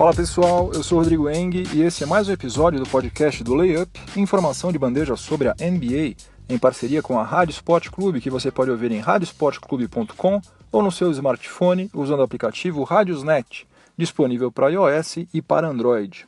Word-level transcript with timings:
Fala 0.00 0.14
pessoal, 0.14 0.70
eu 0.72 0.82
sou 0.82 0.96
Rodrigo 0.96 1.28
Eng 1.28 1.62
e 1.74 1.82
esse 1.82 2.04
é 2.04 2.06
mais 2.06 2.26
um 2.26 2.32
episódio 2.32 2.80
do 2.80 2.88
podcast 2.88 3.44
do 3.44 3.54
Layup, 3.54 4.00
informação 4.16 4.72
de 4.72 4.78
bandeja 4.78 5.14
sobre 5.14 5.48
a 5.48 5.54
NBA, 5.60 6.16
em 6.48 6.58
parceria 6.58 7.02
com 7.02 7.18
a 7.18 7.22
Rádio 7.22 7.52
Sport 7.52 7.90
Clube, 7.90 8.22
que 8.22 8.30
você 8.30 8.50
pode 8.50 8.70
ouvir 8.70 8.90
em 8.92 8.98
radiosportclube.com 8.98 10.40
ou 10.72 10.82
no 10.82 10.90
seu 10.90 11.10
smartphone 11.10 11.90
usando 11.92 12.20
o 12.20 12.22
aplicativo 12.22 12.82
Radiosnet, 12.82 13.68
disponível 13.94 14.50
para 14.50 14.70
iOS 14.70 15.18
e 15.34 15.42
para 15.42 15.68
Android. 15.68 16.26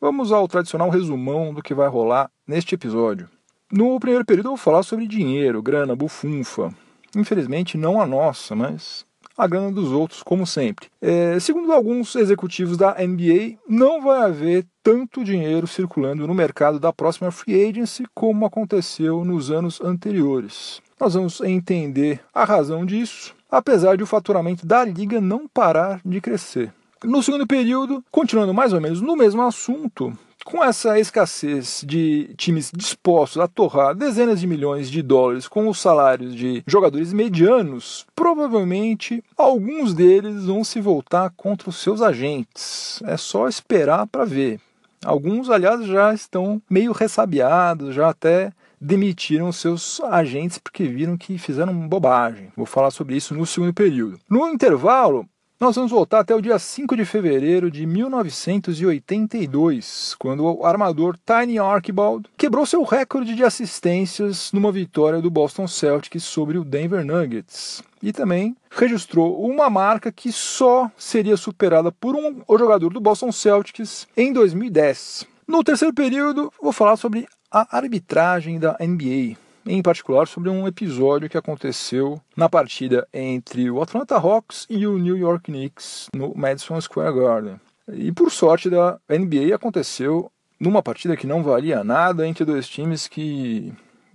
Vamos 0.00 0.30
ao 0.30 0.46
tradicional 0.46 0.88
resumão 0.88 1.52
do 1.52 1.64
que 1.64 1.74
vai 1.74 1.88
rolar 1.88 2.30
neste 2.46 2.76
episódio. 2.76 3.28
No 3.72 3.98
primeiro 3.98 4.24
período 4.24 4.46
eu 4.46 4.52
vou 4.52 4.56
falar 4.56 4.84
sobre 4.84 5.08
dinheiro, 5.08 5.60
grana, 5.60 5.96
bufunfa. 5.96 6.72
Infelizmente 7.16 7.76
não 7.76 8.00
a 8.00 8.06
nossa, 8.06 8.54
mas 8.54 9.03
a 9.36 9.46
grana 9.46 9.70
dos 9.70 9.90
outros, 9.90 10.22
como 10.22 10.46
sempre. 10.46 10.88
É, 11.00 11.38
segundo 11.40 11.72
alguns 11.72 12.14
executivos 12.16 12.76
da 12.76 12.94
NBA, 12.94 13.56
não 13.68 14.02
vai 14.02 14.22
haver 14.22 14.66
tanto 14.82 15.24
dinheiro 15.24 15.66
circulando 15.66 16.26
no 16.26 16.34
mercado 16.34 16.78
da 16.78 16.92
próxima 16.92 17.30
free 17.30 17.68
agency 17.68 18.04
como 18.14 18.46
aconteceu 18.46 19.24
nos 19.24 19.50
anos 19.50 19.80
anteriores. 19.80 20.80
Nós 21.00 21.14
vamos 21.14 21.40
entender 21.40 22.20
a 22.32 22.44
razão 22.44 22.86
disso, 22.86 23.34
apesar 23.50 23.96
de 23.96 24.02
o 24.02 24.06
faturamento 24.06 24.66
da 24.66 24.84
liga 24.84 25.20
não 25.20 25.48
parar 25.48 26.00
de 26.04 26.20
crescer. 26.20 26.72
No 27.02 27.22
segundo 27.22 27.46
período, 27.46 28.02
continuando 28.10 28.54
mais 28.54 28.72
ou 28.72 28.80
menos 28.80 29.00
no 29.00 29.16
mesmo 29.16 29.42
assunto, 29.42 30.16
com 30.44 30.62
essa 30.62 30.98
escassez 30.98 31.82
de 31.86 32.34
times 32.36 32.70
dispostos 32.74 33.40
a 33.40 33.48
torrar 33.48 33.94
dezenas 33.94 34.40
de 34.40 34.46
milhões 34.46 34.90
de 34.90 35.02
dólares 35.02 35.48
com 35.48 35.68
os 35.68 35.80
salários 35.80 36.34
de 36.34 36.62
jogadores 36.66 37.12
medianos, 37.12 38.06
provavelmente 38.14 39.24
alguns 39.36 39.94
deles 39.94 40.44
vão 40.44 40.62
se 40.62 40.80
voltar 40.80 41.32
contra 41.36 41.70
os 41.70 41.76
seus 41.76 42.02
agentes. 42.02 43.02
É 43.04 43.16
só 43.16 43.48
esperar 43.48 44.06
para 44.06 44.24
ver. 44.24 44.60
Alguns, 45.04 45.50
aliás, 45.50 45.86
já 45.86 46.14
estão 46.14 46.62
meio 46.68 46.92
ressabiados, 46.92 47.94
já 47.94 48.08
até 48.08 48.52
demitiram 48.80 49.50
seus 49.52 50.00
agentes 50.00 50.58
porque 50.58 50.84
viram 50.84 51.16
que 51.16 51.38
fizeram 51.38 51.88
bobagem. 51.88 52.52
Vou 52.56 52.66
falar 52.66 52.90
sobre 52.90 53.16
isso 53.16 53.34
no 53.34 53.46
segundo 53.46 53.72
período. 53.72 54.18
No 54.28 54.48
intervalo, 54.48 55.26
nós 55.60 55.76
vamos 55.76 55.92
voltar 55.92 56.18
até 56.20 56.34
o 56.34 56.40
dia 56.42 56.58
5 56.58 56.96
de 56.96 57.04
fevereiro 57.04 57.70
de 57.70 57.86
1982, 57.86 60.16
quando 60.18 60.44
o 60.44 60.66
armador 60.66 61.16
Tiny 61.24 61.60
Archibald 61.60 62.28
quebrou 62.36 62.66
seu 62.66 62.82
recorde 62.82 63.36
de 63.36 63.44
assistências 63.44 64.50
numa 64.52 64.72
vitória 64.72 65.22
do 65.22 65.30
Boston 65.30 65.68
Celtics 65.68 66.24
sobre 66.24 66.58
o 66.58 66.64
Denver 66.64 67.06
Nuggets. 67.06 67.84
E 68.02 68.12
também 68.12 68.56
registrou 68.68 69.48
uma 69.48 69.70
marca 69.70 70.10
que 70.10 70.32
só 70.32 70.90
seria 70.98 71.36
superada 71.36 71.92
por 71.92 72.16
um 72.16 72.42
jogador 72.58 72.92
do 72.92 73.00
Boston 73.00 73.30
Celtics 73.30 74.08
em 74.16 74.32
2010. 74.32 75.24
No 75.46 75.62
terceiro 75.62 75.94
período, 75.94 76.52
vou 76.60 76.72
falar 76.72 76.96
sobre 76.96 77.28
a 77.50 77.76
arbitragem 77.76 78.58
da 78.58 78.76
NBA 78.80 79.43
em 79.66 79.82
particular 79.82 80.26
sobre 80.26 80.50
um 80.50 80.66
episódio 80.66 81.28
que 81.28 81.38
aconteceu 81.38 82.20
na 82.36 82.48
partida 82.48 83.06
entre 83.12 83.70
o 83.70 83.80
Atlanta 83.80 84.16
Hawks 84.16 84.66
e 84.68 84.86
o 84.86 84.98
New 84.98 85.16
York 85.16 85.50
Knicks 85.50 86.08
no 86.14 86.32
Madison 86.34 86.80
Square 86.80 87.14
Garden. 87.14 87.60
E 87.92 88.12
por 88.12 88.30
sorte 88.30 88.70
da 88.70 88.98
NBA 89.08 89.54
aconteceu 89.54 90.30
numa 90.58 90.82
partida 90.82 91.16
que 91.16 91.26
não 91.26 91.42
valia 91.42 91.84
nada 91.84 92.26
entre 92.26 92.44
dois 92.44 92.68
times 92.68 93.06
que 93.06 93.72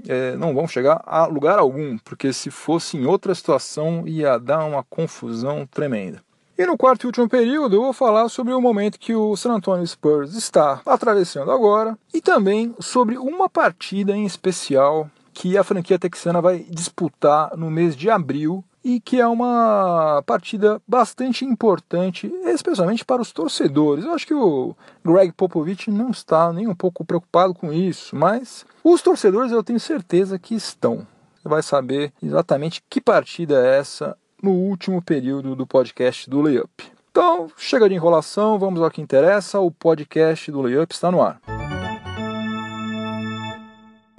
é, 0.07 0.35
não 0.35 0.53
vão 0.53 0.67
chegar 0.67 1.01
a 1.05 1.25
lugar 1.25 1.59
algum, 1.59 1.97
porque 1.99 2.31
se 2.31 2.49
fosse 2.49 2.97
em 2.97 3.05
outra 3.05 3.35
situação 3.35 4.07
ia 4.07 4.37
dar 4.37 4.63
uma 4.65 4.83
confusão 4.83 5.67
tremenda. 5.69 6.23
E 6.57 6.65
no 6.65 6.77
quarto 6.77 7.03
e 7.03 7.07
último 7.07 7.29
período 7.29 7.77
eu 7.77 7.83
vou 7.83 7.93
falar 7.93 8.27
sobre 8.27 8.53
o 8.53 8.59
momento 8.59 8.99
que 8.99 9.15
o 9.15 9.35
San 9.37 9.53
Antonio 9.53 9.87
Spurs 9.87 10.35
está 10.35 10.81
atravessando 10.85 11.51
agora 11.51 11.97
e 12.13 12.19
também 12.19 12.75
sobre 12.79 13.17
uma 13.17 13.49
partida 13.49 14.15
em 14.15 14.25
especial 14.25 15.09
que 15.39 15.57
a 15.57 15.63
franquia 15.63 15.97
texana 15.97 16.41
vai 16.41 16.65
disputar 16.69 17.55
no 17.55 17.71
mês 17.71 17.95
de 17.95 18.09
abril 18.09 18.61
e 18.83 18.99
que 18.99 19.21
é 19.21 19.25
uma 19.25 20.21
partida 20.25 20.81
bastante 20.85 21.45
importante, 21.45 22.29
especialmente 22.43 23.05
para 23.05 23.21
os 23.21 23.31
torcedores. 23.31 24.03
Eu 24.03 24.11
acho 24.11 24.27
que 24.27 24.33
o 24.33 24.75
Greg 25.01 25.31
Popovich 25.31 25.89
não 25.89 26.09
está 26.09 26.51
nem 26.51 26.67
um 26.67 26.75
pouco 26.75 27.05
preocupado 27.05 27.53
com 27.53 27.71
isso, 27.71 28.17
mas 28.17 28.65
os 28.83 29.01
torcedores 29.01 29.53
eu 29.53 29.63
tenho 29.63 29.79
certeza 29.79 30.37
que 30.37 30.55
estão. 30.55 31.07
Você 31.41 31.47
vai 31.47 31.63
saber 31.63 32.11
exatamente 32.21 32.83
que 32.89 32.99
partida 32.99 33.65
é 33.65 33.79
essa 33.79 34.17
no 34.43 34.51
último 34.51 35.01
período 35.01 35.55
do 35.55 35.65
podcast 35.65 36.29
do 36.29 36.41
Layup. 36.41 36.83
Então, 37.11 37.49
chega 37.55 37.87
de 37.87 37.95
enrolação, 37.95 38.59
vamos 38.59 38.81
ao 38.81 38.91
que 38.91 39.01
interessa. 39.01 39.57
O 39.61 39.71
podcast 39.71 40.51
do 40.51 40.61
Layup 40.61 40.93
está 40.93 41.09
no 41.09 41.21
ar. 41.21 41.39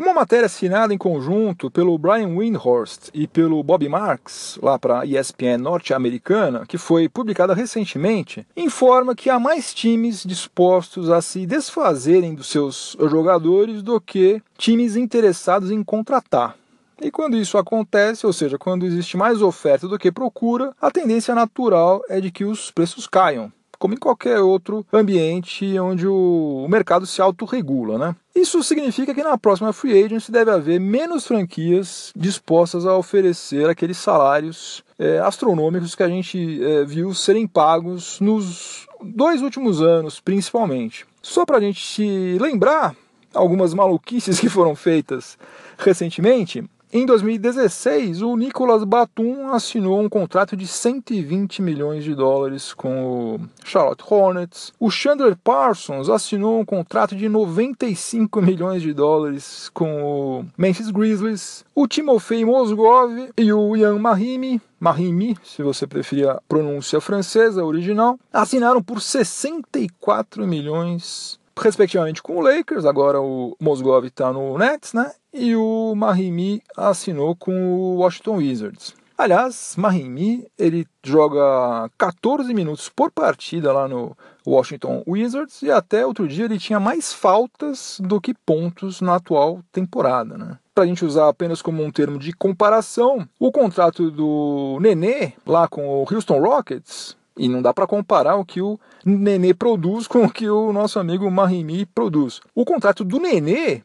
Uma 0.00 0.14
matéria 0.14 0.46
assinada 0.46 0.94
em 0.94 0.96
conjunto 0.96 1.70
pelo 1.70 1.98
Brian 1.98 2.28
Windhorst 2.28 3.10
e 3.12 3.26
pelo 3.26 3.62
Bob 3.62 3.86
Marks, 3.86 4.58
lá 4.62 4.78
para 4.78 5.00
a 5.00 5.04
ESPN 5.04 5.58
norte-americana, 5.58 6.64
que 6.66 6.78
foi 6.78 7.06
publicada 7.06 7.52
recentemente, 7.52 8.46
informa 8.56 9.14
que 9.14 9.28
há 9.28 9.38
mais 9.38 9.74
times 9.74 10.24
dispostos 10.24 11.10
a 11.10 11.20
se 11.20 11.44
desfazerem 11.44 12.34
dos 12.34 12.46
seus 12.48 12.96
jogadores 12.98 13.82
do 13.82 14.00
que 14.00 14.42
times 14.56 14.96
interessados 14.96 15.70
em 15.70 15.84
contratar. 15.84 16.56
E 16.98 17.10
quando 17.10 17.36
isso 17.36 17.58
acontece, 17.58 18.26
ou 18.26 18.32
seja, 18.32 18.56
quando 18.56 18.86
existe 18.86 19.18
mais 19.18 19.42
oferta 19.42 19.86
do 19.86 19.98
que 19.98 20.10
procura, 20.10 20.74
a 20.80 20.90
tendência 20.90 21.34
natural 21.34 22.00
é 22.08 22.22
de 22.22 22.30
que 22.30 22.46
os 22.46 22.70
preços 22.70 23.06
caiam 23.06 23.52
como 23.80 23.94
em 23.94 23.96
qualquer 23.96 24.38
outro 24.40 24.86
ambiente 24.92 25.78
onde 25.80 26.06
o 26.06 26.66
mercado 26.68 27.06
se 27.06 27.22
autorregula, 27.22 27.96
né? 27.98 28.14
Isso 28.36 28.62
significa 28.62 29.14
que 29.14 29.22
na 29.22 29.38
próxima 29.38 29.72
free 29.72 30.04
agency 30.04 30.30
deve 30.30 30.50
haver 30.50 30.78
menos 30.78 31.26
franquias 31.26 32.12
dispostas 32.14 32.84
a 32.84 32.94
oferecer 32.94 33.68
aqueles 33.68 33.96
salários 33.96 34.84
é, 34.98 35.18
astronômicos 35.20 35.94
que 35.94 36.02
a 36.02 36.08
gente 36.08 36.62
é, 36.62 36.84
viu 36.84 37.14
serem 37.14 37.46
pagos 37.46 38.20
nos 38.20 38.86
dois 39.02 39.40
últimos 39.40 39.80
anos, 39.80 40.20
principalmente. 40.20 41.06
Só 41.22 41.46
para 41.46 41.56
a 41.56 41.60
gente 41.60 42.36
lembrar 42.38 42.94
algumas 43.32 43.72
maluquices 43.72 44.38
que 44.40 44.50
foram 44.50 44.76
feitas 44.76 45.38
recentemente, 45.78 46.62
em 46.92 47.06
2016, 47.06 48.20
o 48.20 48.36
Nicolas 48.36 48.82
Batum 48.82 49.52
assinou 49.52 50.00
um 50.00 50.08
contrato 50.08 50.56
de 50.56 50.66
120 50.66 51.62
milhões 51.62 52.02
de 52.02 52.16
dólares 52.16 52.74
com 52.74 53.36
o 53.36 53.40
Charlotte 53.64 54.02
Hornets. 54.08 54.72
O 54.78 54.90
Chandler 54.90 55.36
Parsons 55.36 56.10
assinou 56.10 56.58
um 56.58 56.64
contrato 56.64 57.14
de 57.14 57.28
95 57.28 58.42
milhões 58.42 58.82
de 58.82 58.92
dólares 58.92 59.70
com 59.72 60.02
o 60.02 60.46
Memphis 60.58 60.90
Grizzlies. 60.90 61.64
O 61.74 61.86
Timofey 61.86 62.44
Mozgov 62.44 63.30
e 63.38 63.52
o 63.52 63.76
Ian 63.76 63.98
Mahimi 63.98 64.60
Mahimi, 64.80 65.36
se 65.44 65.62
você 65.62 65.86
preferir 65.86 66.26
a 66.28 66.40
pronúncia 66.48 67.00
francesa 67.02 67.62
original, 67.62 68.18
assinaram 68.32 68.82
por 68.82 69.02
64 69.02 70.46
milhões 70.46 71.38
respectivamente 71.58 72.22
com 72.22 72.36
o 72.36 72.40
Lakers, 72.40 72.84
agora 72.84 73.20
o 73.20 73.56
Mozgov 73.60 74.06
está 74.06 74.32
no 74.32 74.56
Nets, 74.58 74.92
né? 74.92 75.12
E 75.32 75.54
o 75.54 75.94
Mahimi 75.94 76.62
assinou 76.76 77.36
com 77.36 77.52
o 77.52 77.96
Washington 77.96 78.36
Wizards. 78.36 78.94
Aliás, 79.20 79.74
Mahimi 79.76 80.46
ele 80.58 80.86
joga 81.04 81.90
14 81.98 82.54
minutos 82.54 82.88
por 82.88 83.10
partida 83.10 83.70
lá 83.70 83.86
no 83.86 84.16
Washington 84.46 85.02
Wizards 85.06 85.60
e 85.60 85.70
até 85.70 86.06
outro 86.06 86.26
dia 86.26 86.46
ele 86.46 86.58
tinha 86.58 86.80
mais 86.80 87.12
faltas 87.12 88.00
do 88.02 88.18
que 88.18 88.32
pontos 88.32 89.02
na 89.02 89.16
atual 89.16 89.60
temporada, 89.70 90.38
né? 90.38 90.58
Para 90.74 90.84
a 90.84 90.86
gente 90.86 91.04
usar 91.04 91.28
apenas 91.28 91.60
como 91.60 91.84
um 91.84 91.90
termo 91.90 92.18
de 92.18 92.32
comparação, 92.32 93.28
o 93.38 93.52
contrato 93.52 94.10
do 94.10 94.78
Nenê 94.80 95.34
lá 95.46 95.68
com 95.68 95.86
o 95.86 96.06
Houston 96.10 96.40
Rockets 96.40 97.14
e 97.40 97.48
não 97.48 97.62
dá 97.62 97.72
para 97.72 97.86
comparar 97.86 98.36
o 98.36 98.44
que 98.44 98.60
o 98.60 98.78
Nenê 99.04 99.54
produz 99.54 100.06
com 100.06 100.24
o 100.24 100.30
que 100.30 100.48
o 100.48 100.72
nosso 100.72 100.98
amigo 100.98 101.30
Mahimi 101.30 101.86
produz. 101.86 102.40
O 102.54 102.66
contrato 102.66 103.02
do 103.02 103.18
Nenê 103.18 103.82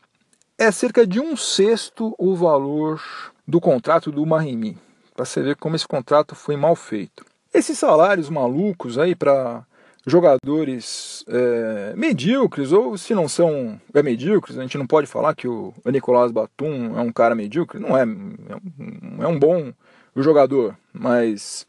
é 0.57 0.71
cerca 0.71 1.07
de 1.07 1.21
um 1.21 1.37
sexto 1.37 2.13
o 2.17 2.35
valor 2.35 3.01
do 3.47 3.61
contrato 3.61 4.11
do 4.11 4.25
Mahimi. 4.25 4.77
Para 5.15 5.23
você 5.23 5.41
ver 5.41 5.55
como 5.55 5.77
esse 5.77 5.87
contrato 5.87 6.35
foi 6.35 6.57
mal 6.57 6.75
feito. 6.75 7.25
Esses 7.53 7.79
salários 7.79 8.29
malucos 8.29 8.97
aí 8.97 9.15
para 9.15 9.63
jogadores 10.05 11.23
é, 11.29 11.93
medíocres, 11.95 12.73
ou 12.73 12.97
se 12.97 13.15
não 13.15 13.29
são 13.29 13.79
é, 13.93 14.03
medíocres, 14.03 14.57
a 14.57 14.61
gente 14.61 14.77
não 14.77 14.85
pode 14.85 15.07
falar 15.07 15.33
que 15.33 15.47
o 15.47 15.73
Nicolás 15.85 16.31
Batum 16.31 16.97
é 16.97 17.01
um 17.01 17.11
cara 17.11 17.33
medíocre, 17.33 17.79
não 17.79 17.97
é, 17.97 18.03
é 18.03 19.27
um 19.27 19.39
bom 19.39 19.71
jogador, 20.15 20.77
mas 20.93 21.65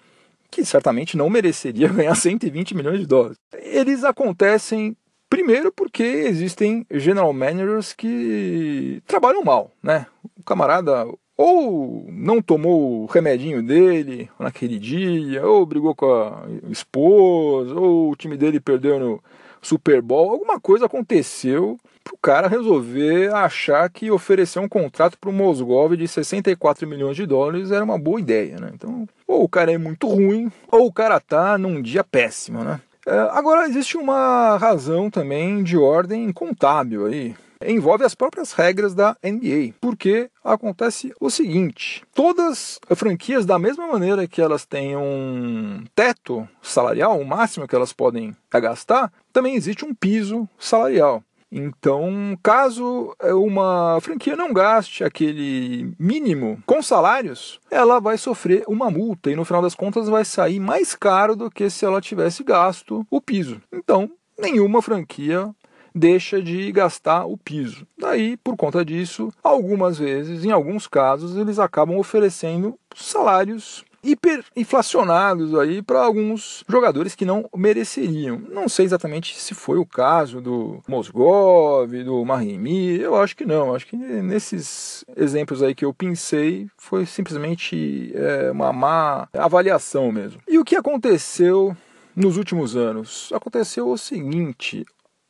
que 0.51 0.65
certamente 0.65 1.17
não 1.17 1.31
mereceria 1.31 1.89
ganhar 1.93 2.15
120 2.15 2.75
milhões 2.75 3.01
de 3.01 3.07
dólares. 3.07 3.39
Eles 3.53 4.05
acontecem 4.05 4.97
primeiro 5.29 5.73
porque 5.73 6.03
existem 6.03 6.87
general 6.91 7.33
managers 7.33 7.93
que 7.93 9.03
trabalham 9.07 9.43
mal, 9.45 9.73
né? 9.83 10.07
O 10.39 10.43
camarada 10.43 11.07
ou 11.37 12.07
não 12.11 12.41
tomou 12.41 13.03
o 13.03 13.07
remedinho 13.07 13.63
dele 13.63 14.31
naquele 14.39 14.79
dia, 14.79 15.47
ou 15.47 15.67
brigou 15.67 15.95
com 15.95 16.07
a 16.07 16.47
esposa, 16.71 17.75
ou 17.75 18.11
o 18.13 18.17
time 18.17 18.37
dele 18.37 18.59
perdeu 18.59 18.99
no 18.99 19.23
Super 19.61 20.01
Bowl, 20.01 20.31
alguma 20.31 20.59
coisa 20.59 20.87
aconteceu 20.87 21.79
o 22.13 22.19
cara 22.19 22.49
resolver 22.49 23.35
achar 23.35 23.89
que 23.91 24.11
oferecer 24.11 24.59
um 24.59 24.69
contrato 24.69 25.19
para 25.19 25.31
o 25.31 25.33
Mosgov 25.33 25.97
de 25.97 26.07
64 26.07 26.87
milhões 26.87 27.17
de 27.17 27.27
dólares 27.27 27.71
era 27.71 27.85
uma 27.85 27.99
boa 27.99 28.21
ideia, 28.21 28.59
né? 28.59 28.71
Então, 28.75 29.09
ou 29.27 29.45
o 29.45 29.49
cara 29.49 29.73
é 29.73 29.79
muito 29.79 30.07
ruim, 30.09 30.51
ou 30.71 30.87
o 30.87 30.93
cara 30.93 31.21
tá 31.21 31.59
num 31.59 31.81
dia 31.83 32.05
péssimo, 32.05 32.63
né? 32.63 32.81
É, 33.07 33.19
agora, 33.31 33.69
existe 33.69 33.97
uma 33.97 34.57
razão 34.57 35.09
também 35.09 35.63
de 35.63 35.77
ordem 35.77 36.33
contábil 36.33 37.07
aí. 37.07 37.37
Envolve 37.65 38.05
as 38.05 38.15
próprias 38.15 38.53
regras 38.53 38.95
da 38.95 39.17
NBA, 39.23 39.75
porque 39.81 40.29
acontece 40.45 41.15
o 41.21 41.31
seguinte: 41.31 42.03
todas 42.13 42.81
as 42.91 42.99
franquias, 42.99 43.47
da 43.47 43.59
mesma 43.59 43.87
maneira 43.87 44.27
que 44.27 44.43
elas 44.43 44.67
têm 44.67 44.97
um 44.97 45.85
teto 45.95 46.47
salarial, 46.61 47.19
o 47.19 47.25
máximo 47.25 47.67
que 47.67 47.75
elas 47.75 47.93
podem 47.93 48.37
gastar, 48.51 49.13
também 49.33 49.55
existe 49.55 49.85
um 49.85 49.95
piso 49.95 50.49
salarial. 50.59 51.23
Então, 51.59 52.37
caso 52.43 53.17
uma 53.23 53.99
franquia 54.03 54.37
não 54.37 54.53
gaste 54.53 55.03
aquele 55.03 55.95
mínimo 55.99 56.63
com 56.67 56.83
salários, 56.83 57.59
ela 57.71 57.99
vai 57.99 58.19
sofrer 58.19 58.63
uma 58.69 58.91
multa 58.91 59.31
e 59.31 59.37
no 59.37 59.45
final 59.45 59.63
das 59.63 59.75
contas 59.75 60.07
vai 60.07 60.23
sair 60.23 60.61
mais 60.61 60.95
caro 60.95 61.35
do 61.35 61.51
que 61.51 61.71
se 61.71 61.87
ela 61.87 61.99
tivesse 61.99 62.45
gasto 62.45 63.07
o 63.11 63.23
piso. 63.23 63.63
Então, 63.73 64.11
nenhuma 64.39 64.83
franquia 64.83 65.51
deixa 65.95 66.43
de 66.43 66.71
gastar 66.73 67.25
o 67.25 67.39
piso. 67.39 67.87
Daí, 67.99 68.37
por 68.37 68.55
conta 68.55 68.85
disso, 68.85 69.33
algumas 69.43 69.99
vezes, 69.99 70.45
em 70.45 70.51
alguns 70.51 70.87
casos, 70.87 71.39
eles 71.39 71.59
acabam 71.59 71.97
oferecendo 71.97 72.79
salários 72.95 73.83
hiperinflacionados 74.03 75.55
aí 75.59 75.83
para 75.83 76.01
alguns 76.01 76.65
jogadores 76.69 77.15
que 77.15 77.25
não 77.25 77.49
mereceriam. 77.55 78.41
Não 78.51 78.69
sei 78.69 78.85
exatamente 78.85 79.39
se 79.39 79.55
foi 79.55 79.79
o 79.79 79.87
caso 79.87 80.41
do 80.41 80.83
Mosgov, 80.87 81.93
do 82.05 82.25
Mahimi, 82.25 83.01
eu 83.01 83.17
acho 83.17 83.37
que 83.37 83.45
não. 83.45 83.75
Acho 83.75 83.87
que 83.87 83.97
nesses 83.97 85.05
exemplos 85.17 85.63
aí 85.63 85.75
que 85.75 85.85
eu 85.85 85.93
pensei 85.93 86.69
foi 86.77 87.07
simplesmente 87.07 88.13
é, 88.15 88.51
uma 88.51 88.73
má 88.73 89.29
avaliação 89.33 90.13
mesmo. 90.13 90.41
E 90.49 90.59
o 90.59 90.65
que 90.65 90.77
aconteceu 90.77 91.77
nos 92.15 92.37
últimos 92.37 92.77
anos? 92.77 93.31
Aconteceu 93.33 93.89
o 93.89 93.99
seguinte: 93.99 94.85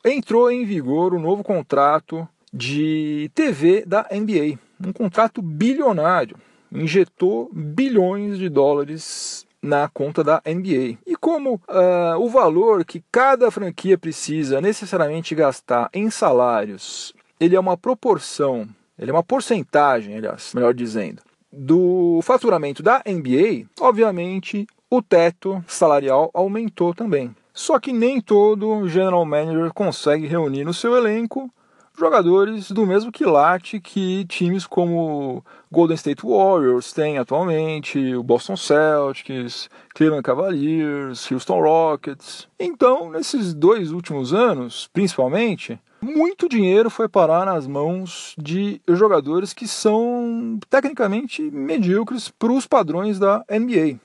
entrou 0.05 0.51
em 0.51 0.65
vigor 0.65 1.15
o 1.15 1.21
novo 1.21 1.43
contrato 1.43 2.29
de 2.53 3.31
TV 3.35 3.85
da 3.87 4.07
NBA, 4.11 4.59
um 4.85 4.93
contrato 4.93 5.43
bilionário 5.43 6.37
injetou 6.73 7.51
bilhões 7.53 8.39
de 8.39 8.49
dólares 8.49 9.47
na 9.63 9.89
conta 9.89 10.23
da 10.23 10.43
NBA. 10.47 10.99
E 11.07 11.17
como 11.21 11.55
uh, 11.55 12.19
o 12.19 12.29
valor 12.29 12.85
que 12.85 13.03
cada 13.11 13.51
franquia 13.51 13.99
precisa 13.99 14.61
necessariamente 14.61 15.35
gastar 15.35 15.91
em 15.93 16.09
salários, 16.11 17.15
ele 17.41 17.57
é 17.57 17.61
uma 17.61 17.77
proporção, 17.77 18.69
ele 18.99 19.11
é 19.11 19.15
uma 19.15 19.23
porcentagem, 19.23 20.17
aliás, 20.17 20.53
melhor 20.55 20.73
dizendo, 20.73 21.23
do 21.53 22.21
faturamento 22.23 22.83
da 22.83 23.03
NBA, 23.07 23.67
obviamente 23.81 24.67
o 24.91 25.03
teto 25.03 25.63
salarial 25.67 26.31
aumentou 26.33 26.95
também. 26.95 27.35
Só 27.53 27.79
que 27.81 27.93
nem 27.93 28.21
todo 28.21 28.87
general 28.87 29.25
manager 29.25 29.73
consegue 29.73 30.27
reunir 30.27 30.65
no 30.65 30.75
seu 30.75 30.95
elenco 30.95 31.51
jogadores 31.99 32.71
do 32.71 32.87
mesmo 32.87 33.11
quilate 33.11 33.81
que 33.81 34.25
times 34.27 34.67
como 34.67 35.45
Golden 35.71 35.95
State 35.95 36.23
Warriors 36.25 36.93
têm 36.93 37.19
atualmente, 37.19 38.15
o 38.15 38.23
Boston 38.23 38.57
Celtics, 38.57 39.69
Cleveland 39.95 40.23
Cavaliers, 40.23 41.31
Houston 41.31 41.61
Rockets. 41.61 42.49
Então, 42.59 43.11
nesses 43.11 43.55
dois 43.55 43.93
últimos 43.93 44.35
anos, 44.35 44.89
principalmente, 44.93 45.81
muito 46.01 46.49
dinheiro 46.49 46.91
foi 46.91 47.09
parar 47.09 47.47
nas 47.47 47.67
mãos 47.67 48.35
de 48.39 48.81
jogadores 48.89 49.53
que 49.53 49.67
são 49.67 50.59
tecnicamente 50.69 51.43
medíocres 51.43 52.29
para 52.29 52.53
os 52.53 52.67
padrões 52.67 53.19
da 53.19 53.45
NBA. 53.51 53.99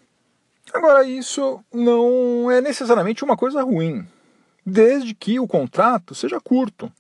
Agora, 0.74 1.04
isso 1.04 1.60
não 1.74 2.50
é 2.50 2.62
necessariamente 2.62 3.24
uma 3.24 3.36
coisa 3.36 3.62
ruim, 3.62 4.08
desde 4.66 5.14
que 5.14 5.40
o 5.40 5.48
contrato 5.48 6.16
seja 6.16 6.40
curto. 6.40 6.92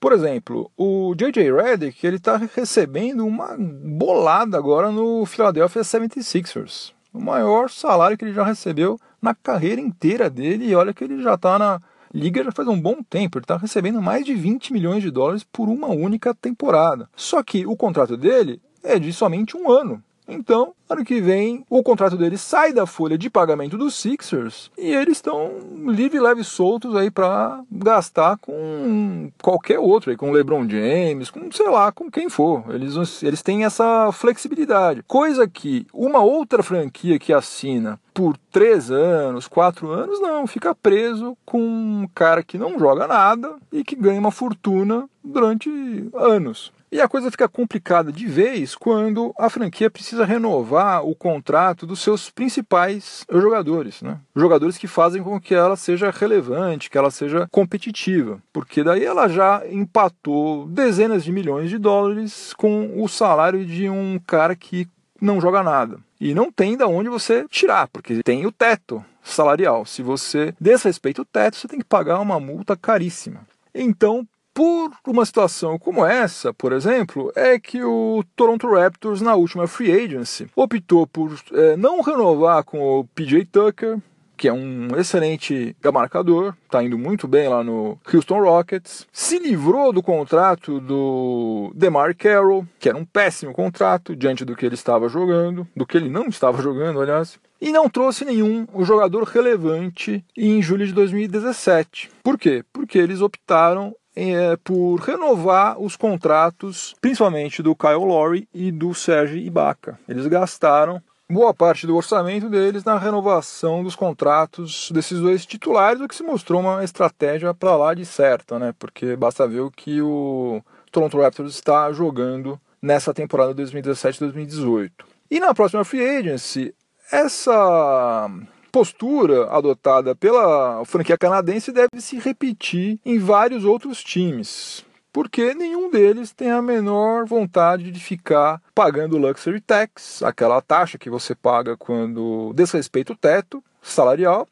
Por 0.00 0.14
exemplo, 0.14 0.70
o 0.78 1.14
J.J. 1.14 1.52
Redick 1.52 2.06
ele 2.06 2.16
está 2.16 2.38
recebendo 2.38 3.26
uma 3.26 3.54
bolada 3.58 4.56
agora 4.56 4.90
no 4.90 5.26
Philadelphia 5.26 5.82
76ers. 5.82 6.92
O 7.12 7.20
maior 7.20 7.68
salário 7.68 8.16
que 8.16 8.24
ele 8.24 8.32
já 8.32 8.42
recebeu 8.42 8.98
na 9.20 9.34
carreira 9.34 9.78
inteira 9.78 10.30
dele. 10.30 10.68
E 10.68 10.74
olha 10.74 10.94
que 10.94 11.04
ele 11.04 11.22
já 11.22 11.34
está 11.34 11.58
na 11.58 11.82
liga 12.14 12.42
já 12.42 12.50
faz 12.50 12.66
um 12.66 12.80
bom 12.80 13.02
tempo. 13.02 13.36
Ele 13.36 13.44
está 13.44 13.58
recebendo 13.58 14.00
mais 14.00 14.24
de 14.24 14.34
20 14.34 14.72
milhões 14.72 15.02
de 15.02 15.10
dólares 15.10 15.44
por 15.44 15.68
uma 15.68 15.88
única 15.88 16.34
temporada. 16.34 17.08
Só 17.14 17.42
que 17.42 17.66
o 17.66 17.76
contrato 17.76 18.16
dele 18.16 18.58
é 18.82 18.98
de 18.98 19.12
somente 19.12 19.54
um 19.54 19.70
ano. 19.70 20.02
Então, 20.30 20.72
ano 20.88 21.04
que 21.04 21.20
vem, 21.20 21.64
o 21.68 21.82
contrato 21.82 22.16
deles 22.16 22.40
sai 22.40 22.72
da 22.72 22.86
folha 22.86 23.18
de 23.18 23.28
pagamento 23.28 23.76
dos 23.76 23.94
Sixers 23.94 24.70
e 24.78 24.92
eles 24.92 25.18
estão 25.18 25.52
livre, 25.88 26.20
leve 26.20 26.44
soltos 26.44 26.94
aí 26.96 27.10
para 27.10 27.60
gastar 27.70 28.38
com 28.38 29.30
qualquer 29.42 29.78
outro, 29.78 30.10
aí, 30.10 30.16
com 30.16 30.30
LeBron 30.30 30.68
James, 30.68 31.30
com 31.30 31.50
sei 31.50 31.68
lá, 31.68 31.90
com 31.90 32.10
quem 32.10 32.28
for. 32.28 32.64
Eles, 32.70 33.22
eles 33.22 33.42
têm 33.42 33.64
essa 33.64 34.10
flexibilidade. 34.12 35.02
Coisa 35.06 35.48
que 35.48 35.86
uma 35.92 36.20
outra 36.20 36.62
franquia 36.62 37.18
que 37.18 37.32
assina 37.32 37.98
por 38.12 38.36
três 38.50 38.90
anos, 38.90 39.48
quatro 39.48 39.90
anos, 39.90 40.20
não, 40.20 40.46
fica 40.46 40.74
preso 40.74 41.36
com 41.44 41.60
um 41.60 42.08
cara 42.14 42.42
que 42.42 42.58
não 42.58 42.78
joga 42.78 43.06
nada 43.06 43.56
e 43.72 43.82
que 43.82 43.96
ganha 43.96 44.20
uma 44.20 44.30
fortuna 44.30 45.08
durante 45.22 45.70
anos. 46.14 46.72
E 46.92 47.00
a 47.00 47.08
coisa 47.08 47.30
fica 47.30 47.48
complicada 47.48 48.10
de 48.10 48.26
vez 48.26 48.74
quando 48.74 49.32
a 49.38 49.48
franquia 49.48 49.88
precisa 49.88 50.24
renovar 50.24 51.06
o 51.06 51.14
contrato 51.14 51.86
dos 51.86 52.00
seus 52.00 52.30
principais 52.30 53.24
jogadores, 53.30 54.02
né? 54.02 54.18
Jogadores 54.34 54.76
que 54.76 54.88
fazem 54.88 55.22
com 55.22 55.40
que 55.40 55.54
ela 55.54 55.76
seja 55.76 56.10
relevante, 56.10 56.90
que 56.90 56.98
ela 56.98 57.10
seja 57.10 57.46
competitiva, 57.50 58.42
porque 58.52 58.82
daí 58.82 59.04
ela 59.04 59.28
já 59.28 59.62
empatou 59.70 60.66
dezenas 60.66 61.22
de 61.22 61.30
milhões 61.30 61.70
de 61.70 61.78
dólares 61.78 62.52
com 62.54 63.00
o 63.00 63.08
salário 63.08 63.64
de 63.64 63.88
um 63.88 64.18
cara 64.26 64.56
que 64.56 64.88
não 65.20 65.40
joga 65.40 65.62
nada. 65.62 65.98
E 66.20 66.34
não 66.34 66.50
tem 66.50 66.76
da 66.76 66.86
onde 66.86 67.08
você 67.08 67.46
tirar, 67.48 67.88
porque 67.88 68.22
tem 68.22 68.46
o 68.46 68.52
teto 68.52 69.04
salarial. 69.22 69.86
Se 69.86 70.02
você 70.02 70.52
desrespeita 70.60 71.22
o 71.22 71.24
teto, 71.24 71.56
você 71.56 71.68
tem 71.68 71.78
que 71.78 71.84
pagar 71.84 72.18
uma 72.18 72.40
multa 72.40 72.76
caríssima. 72.76 73.40
Então, 73.74 74.26
por 74.60 74.90
uma 75.06 75.24
situação 75.24 75.78
como 75.78 76.04
essa, 76.04 76.52
por 76.52 76.70
exemplo, 76.74 77.32
é 77.34 77.58
que 77.58 77.82
o 77.82 78.22
Toronto 78.36 78.70
Raptors, 78.70 79.22
na 79.22 79.34
última 79.34 79.66
free 79.66 79.90
agency, 79.90 80.50
optou 80.54 81.06
por 81.06 81.34
é, 81.54 81.78
não 81.78 82.02
renovar 82.02 82.62
com 82.62 82.78
o 82.78 83.04
PJ 83.06 83.46
Tucker, 83.46 83.96
que 84.36 84.48
é 84.48 84.52
um 84.52 84.88
excelente 84.98 85.74
marcador, 85.90 86.54
está 86.66 86.84
indo 86.84 86.98
muito 86.98 87.26
bem 87.26 87.48
lá 87.48 87.64
no 87.64 87.98
Houston 88.12 88.42
Rockets, 88.42 89.06
se 89.10 89.38
livrou 89.38 89.94
do 89.94 90.02
contrato 90.02 90.78
do 90.78 91.72
DeMar 91.74 92.14
Carroll, 92.14 92.66
que 92.78 92.90
era 92.90 92.98
um 92.98 93.04
péssimo 93.06 93.54
contrato 93.54 94.14
diante 94.14 94.44
do 94.44 94.54
que 94.54 94.66
ele 94.66 94.74
estava 94.74 95.08
jogando, 95.08 95.66
do 95.74 95.86
que 95.86 95.96
ele 95.96 96.10
não 96.10 96.28
estava 96.28 96.60
jogando, 96.60 97.00
aliás, 97.00 97.38
e 97.60 97.72
não 97.72 97.88
trouxe 97.88 98.24
nenhum 98.24 98.66
jogador 98.80 99.24
relevante 99.24 100.24
em 100.36 100.62
julho 100.62 100.86
de 100.86 100.92
2017. 100.92 102.10
Por 102.22 102.38
quê? 102.38 102.64
Porque 102.72 102.98
eles 102.98 103.20
optaram 103.20 103.94
é, 104.20 104.54
por 104.62 104.96
renovar 104.96 105.80
os 105.80 105.96
contratos, 105.96 106.94
principalmente 107.00 107.62
do 107.62 107.74
Kyle 107.74 108.04
Lowry 108.04 108.46
e 108.52 108.70
do 108.70 108.92
Serge 108.92 109.38
Ibaka. 109.38 109.98
Eles 110.06 110.26
gastaram 110.26 111.00
boa 111.26 111.54
parte 111.54 111.86
do 111.86 111.96
orçamento 111.96 112.50
deles 112.50 112.84
na 112.84 112.98
renovação 112.98 113.82
dos 113.82 113.96
contratos 113.96 114.90
desses 114.92 115.20
dois 115.20 115.46
titulares, 115.46 116.02
o 116.02 116.08
que 116.08 116.14
se 116.14 116.22
mostrou 116.22 116.60
uma 116.60 116.84
estratégia 116.84 117.54
para 117.54 117.74
lá 117.76 117.94
de 117.94 118.04
certa, 118.04 118.58
né? 118.58 118.74
Porque 118.78 119.16
basta 119.16 119.48
ver 119.48 119.60
o 119.60 119.70
que 119.70 120.02
o 120.02 120.62
Toronto 120.92 121.18
Raptors 121.18 121.54
está 121.54 121.90
jogando 121.90 122.60
nessa 122.82 123.14
temporada 123.14 123.54
2017-2018. 123.54 124.90
E 125.30 125.40
na 125.40 125.54
próxima 125.54 125.82
free 125.82 126.06
agency, 126.06 126.74
essa 127.10 128.28
postura 128.70 129.50
adotada 129.50 130.14
pela 130.14 130.84
franquia 130.84 131.18
canadense 131.18 131.72
deve 131.72 132.00
se 132.00 132.18
repetir 132.18 132.98
em 133.04 133.18
vários 133.18 133.64
outros 133.64 134.02
times. 134.02 134.84
Porque 135.12 135.54
nenhum 135.54 135.90
deles 135.90 136.32
tem 136.32 136.50
a 136.50 136.62
menor 136.62 137.26
vontade 137.26 137.90
de 137.90 137.98
ficar 137.98 138.62
pagando 138.74 139.18
luxury 139.18 139.60
tax, 139.60 140.22
aquela 140.22 140.62
taxa 140.62 140.98
que 140.98 141.10
você 141.10 141.34
paga 141.34 141.76
quando 141.76 142.52
desrespeita 142.54 143.12
o 143.12 143.16
teto 143.16 143.62
salarial, 143.82 144.46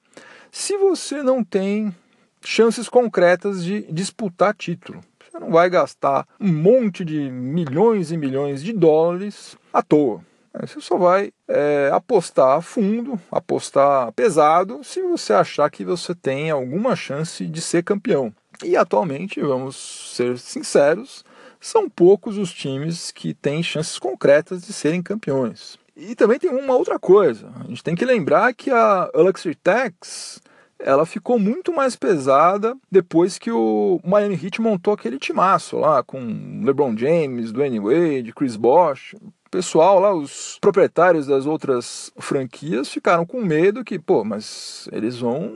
se 0.51 0.77
você 0.77 1.23
não 1.23 1.45
tem 1.45 1.95
chances 2.43 2.89
concretas 2.89 3.65
de 3.65 3.83
disputar 3.93 4.55
título. 4.55 5.01
Você 5.31 5.39
não 5.39 5.51
vai 5.51 5.71
gastar 5.71 6.27
um 6.41 6.53
monte 6.53 7.05
de 7.05 7.31
milhões 7.31 8.11
e 8.11 8.17
milhões 8.17 8.63
de 8.63 8.73
dólares 8.73 9.57
à 9.73 9.83
toa. 9.83 10.21
Você 10.61 10.81
só 10.81 10.97
vai 10.97 11.33
é, 11.47 11.91
apostar 11.93 12.61
fundo, 12.63 13.19
apostar 13.31 14.13
pesado, 14.13 14.83
se 14.83 15.01
você 15.03 15.33
achar 15.33 15.71
que 15.71 15.85
você 15.85 16.15
tem 16.15 16.51
alguma 16.51 16.97
chance 16.97 17.47
de 17.47 17.61
ser 17.61 17.85
campeão. 17.85 18.33
E 18.65 18.77
atualmente, 18.77 19.41
vamos 19.41 19.77
ser 20.15 20.39
sinceros, 20.39 21.25
são 21.61 21.89
poucos 21.89 22.37
os 22.37 22.53
times 22.53 23.11
que 23.11 23.35
têm 23.35 23.63
chances 23.63 23.99
concretas 23.99 24.63
de 24.63 24.73
serem 24.73 25.03
campeões. 25.03 25.79
E 25.97 26.15
também 26.15 26.39
tem 26.39 26.51
uma 26.51 26.75
outra 26.75 26.99
coisa. 26.99 27.53
A 27.61 27.65
gente 27.69 27.83
tem 27.83 27.95
que 27.95 28.05
lembrar 28.05 28.55
que 28.55 28.71
a 28.71 29.11
Luxury 29.15 29.55
Tax 29.57 30.41
ela 30.79 31.05
ficou 31.05 31.39
muito 31.39 31.73
mais 31.73 31.97
pesada 31.97 32.77
depois 32.91 33.37
que 33.37 33.51
o 33.51 34.01
Miami 34.05 34.39
Heat 34.41 34.61
montou 34.61 34.95
aquele 34.95 35.19
timaço 35.19 35.77
lá 35.77 36.05
com 36.05 36.63
LeBron 36.65 36.97
James, 36.97 37.51
Dwayne 37.51 37.81
Wade, 37.81 38.33
Chris 38.33 38.57
Bosh. 38.57 39.17
Pessoal 39.51 39.99
lá, 39.99 40.13
os 40.13 40.59
proprietários 40.61 41.27
das 41.27 41.47
outras 41.47 42.13
franquias 42.19 42.89
ficaram 42.89 43.25
com 43.25 43.41
medo 43.41 43.83
que, 43.83 43.99
pô, 43.99 44.23
mas 44.23 44.89
eles 44.93 45.19
vão 45.19 45.51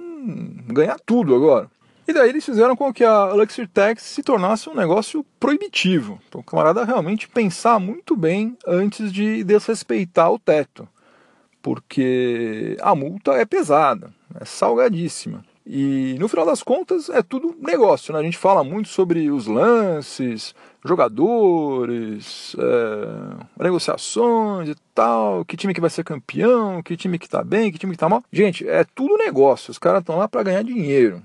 ganhar 0.68 0.98
tudo 1.04 1.34
agora. 1.34 1.70
E 2.08 2.12
daí 2.12 2.30
eles 2.30 2.44
fizeram 2.44 2.74
com 2.74 2.92
que 2.92 3.04
a 3.04 3.32
Luxury 3.32 3.68
Tax 3.68 4.02
se 4.02 4.22
tornasse 4.22 4.68
um 4.68 4.74
negócio 4.74 5.24
proibitivo. 5.38 6.18
Então 6.28 6.40
o 6.40 6.44
camarada 6.44 6.84
realmente 6.84 7.28
pensar 7.28 7.78
muito 7.78 8.16
bem 8.16 8.56
antes 8.66 9.12
de 9.12 9.44
desrespeitar 9.44 10.32
o 10.32 10.38
teto. 10.38 10.88
Porque 11.60 12.76
a 12.80 12.94
multa 12.94 13.32
é 13.34 13.44
pesada, 13.44 14.12
é 14.40 14.44
salgadíssima. 14.44 15.44
E 15.64 16.16
no 16.18 16.28
final 16.28 16.44
das 16.44 16.62
contas 16.62 17.08
é 17.08 17.22
tudo 17.22 17.54
negócio, 17.60 18.12
né? 18.12 18.18
A 18.18 18.22
gente 18.22 18.36
fala 18.36 18.64
muito 18.64 18.88
sobre 18.88 19.30
os 19.30 19.46
lances, 19.46 20.54
jogadores, 20.84 22.56
é, 22.58 23.62
negociações 23.62 24.68
e 24.68 24.74
tal, 24.94 25.44
que 25.44 25.56
time 25.56 25.72
que 25.72 25.80
vai 25.80 25.90
ser 25.90 26.04
campeão, 26.04 26.82
que 26.82 26.96
time 26.96 27.18
que 27.18 27.28
tá 27.28 27.42
bem, 27.44 27.70
que 27.70 27.78
time 27.78 27.92
que 27.92 27.98
tá 27.98 28.08
mal. 28.08 28.22
Gente, 28.32 28.68
é 28.68 28.84
tudo 28.84 29.16
negócio, 29.16 29.70
os 29.70 29.78
caras 29.78 30.00
estão 30.00 30.16
lá 30.16 30.28
para 30.28 30.42
ganhar 30.42 30.62
dinheiro. 30.62 31.22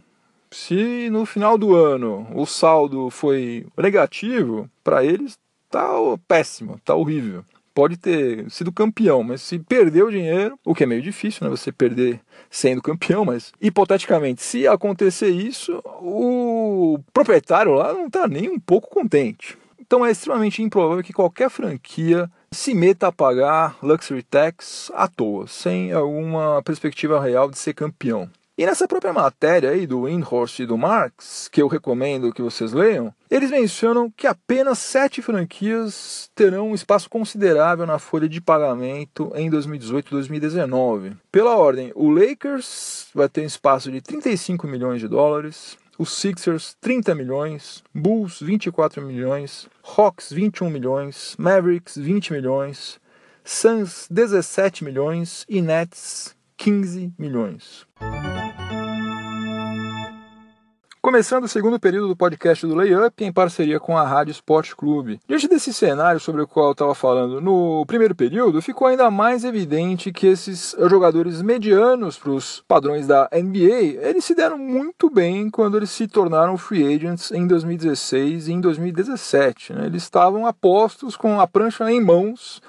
Se 0.52 1.10
no 1.10 1.26
final 1.26 1.58
do 1.58 1.76
ano 1.76 2.28
o 2.34 2.46
saldo 2.46 3.10
foi 3.10 3.66
negativo, 3.78 4.70
para 4.84 5.04
eles 5.04 5.38
tá 5.70 5.90
péssimo, 6.28 6.80
tá 6.86 6.96
horrível. 6.96 7.44
Pode 7.77 7.96
ter 7.96 8.50
sido 8.50 8.72
campeão, 8.72 9.22
mas 9.22 9.39
se 9.39 9.60
perdeu 9.60 10.10
dinheiro, 10.10 10.57
o 10.65 10.74
que 10.74 10.84
é 10.84 10.88
meio 10.88 11.00
difícil, 11.00 11.43
né? 11.43 11.55
Você 11.55 11.72
perder 11.72 12.19
sendo 12.50 12.81
campeão, 12.81 13.24
mas 13.24 13.53
hipoteticamente, 13.62 14.41
se 14.41 14.67
acontecer 14.67 15.29
isso, 15.29 15.79
o 16.01 16.98
proprietário 17.13 17.74
lá 17.74 17.93
não 17.93 18.07
está 18.07 18.27
nem 18.27 18.50
um 18.50 18.60
pouco 18.60 18.89
contente. 18.89 19.55
Então 19.79 20.03
é 20.03 20.10
extremamente 20.10 20.63
improvável 20.63 21.03
que 21.03 21.13
qualquer 21.13 21.51
franquia 21.51 22.27
se 22.51 22.74
meta 22.74 23.10
a 23.10 23.12
pagar 23.12 23.77
luxury 23.84 24.24
tax 24.24 24.91
à 24.96 25.07
toa, 25.07 25.46
sem 25.46 25.93
alguma 25.93 26.63
perspectiva 26.63 27.22
real 27.22 27.48
de 27.48 27.60
ser 27.60 27.75
campeão. 27.75 28.27
E 28.58 28.66
nessa 28.66 28.88
própria 28.88 29.14
matéria 29.14 29.70
aí 29.70 29.86
do 29.86 30.06
Windhorst 30.06 30.58
e 30.58 30.66
do 30.66 30.80
Marx, 30.80 31.48
que 31.48 31.62
eu 31.62 31.68
recomendo 31.68 32.34
que 32.34 32.42
vocês 32.42 32.74
leiam, 32.74 33.14
eles 33.30 33.52
mencionam 33.52 34.10
que 34.10 34.26
apenas 34.26 34.80
sete 34.80 35.22
franquias 35.22 36.32
terão 36.34 36.72
um 36.72 36.74
espaço 36.74 37.08
considerável 37.08 37.86
na 37.86 38.00
folha 38.00 38.28
de 38.28 38.42
pagamento 38.42 39.32
em 39.36 39.48
2018 39.48 40.08
e 40.08 40.10
2019. 40.10 41.16
Pela 41.32 41.56
ordem, 41.56 41.92
o 41.94 42.10
Lakers 42.10 43.10
vai 43.14 43.30
ter 43.30 43.42
um 43.42 43.46
espaço 43.46 43.92
de 43.92 44.02
35 44.02 44.66
milhões 44.66 45.02
de 45.02 45.08
dólares, 45.08 45.78
os 46.00 46.18
Sixers 46.18 46.76
30 46.82 47.14
milhões, 47.14 47.84
Bulls 47.94 48.40
24 48.42 49.04
milhões, 49.04 49.68
Hawks 49.84 50.32
21 50.32 50.72
milhões, 50.72 51.36
Mavericks 51.38 51.96
20 51.96 52.34
milhões, 52.34 53.00
Suns 53.44 54.08
17 54.10 54.84
milhões 54.84 55.46
e 55.48 55.62
Nets 55.62 56.36
15 56.58 57.14
milhões. 57.18 57.86
Começando 61.00 61.46
o 61.46 61.48
segundo 61.48 61.80
período 61.80 62.10
do 62.10 62.18
podcast 62.18 62.68
do 62.68 62.76
Layup 62.76 63.24
em 63.24 63.32
parceria 63.32 63.80
com 63.80 63.98
a 63.98 64.04
Rádio 64.04 64.32
Esporte 64.32 64.76
Clube. 64.76 65.22
Diante 65.26 65.48
desse 65.48 65.74
cenário 65.74 66.20
sobre 66.20 66.42
o 66.42 66.48
qual 66.48 66.66
eu 66.66 66.72
estava 66.74 66.94
falando 66.94 67.40
no 67.40 67.86
primeiro 67.86 68.14
período, 68.14 68.62
ficou 68.62 68.88
ainda 68.88 69.10
mais 69.10 69.46
evidente 69.46 70.12
que 70.12 70.28
esses 70.28 70.76
jogadores 70.90 71.42
medianos 71.42 72.18
para 72.18 72.32
os 72.32 72.62
padrões 72.68 73.08
da 73.08 73.30
NBA, 73.32 74.06
eles 74.06 74.26
se 74.26 74.36
deram 74.36 74.58
muito 74.58 75.10
bem 75.10 75.50
quando 75.50 75.78
eles 75.78 75.92
se 75.92 76.10
tornaram 76.10 76.58
free 76.58 76.94
agents 76.96 77.32
em 77.32 77.48
2016 77.48 78.50
e 78.50 78.52
em 78.52 78.60
2017. 78.60 79.72
Né? 79.72 79.86
Eles 79.86 80.04
estavam 80.04 80.46
apostos 80.46 81.16
com 81.16 81.40
a 81.40 81.48
prancha 81.48 81.90
em 81.90 82.04
mãos 82.04 82.62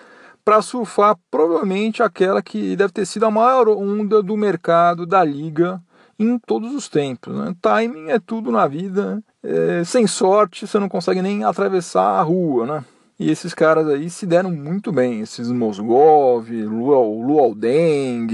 para 0.49 0.63
surfar 0.63 1.15
provavelmente 1.31 2.03
aquela 2.03 2.41
que 2.41 2.75
deve 2.75 2.91
ter 2.91 3.05
sido 3.05 3.27
a 3.27 3.31
maior 3.31 3.69
onda 3.69 4.23
do 4.23 4.35
mercado 4.35 5.05
da 5.05 5.23
liga 5.23 5.79
em 6.19 6.39
todos 6.39 6.75
os 6.75 6.89
tempos. 6.89 7.37
Né? 7.37 7.55
Timing 7.61 8.09
é 8.09 8.19
tudo 8.19 8.51
na 8.51 8.67
vida. 8.67 9.23
É, 9.43 9.85
sem 9.85 10.07
sorte, 10.07 10.67
você 10.67 10.79
não 10.79 10.89
consegue 10.89 11.21
nem 11.21 11.45
atravessar 11.45 12.19
a 12.19 12.23
rua, 12.23 12.67
né? 12.67 12.83
E 13.21 13.31
esses 13.31 13.53
caras 13.53 13.87
aí 13.89 14.09
se 14.09 14.25
deram 14.25 14.51
muito 14.51 14.91
bem. 14.91 15.21
Esses 15.21 15.51
Mosgov, 15.51 16.49
Lualdeng, 16.51 18.27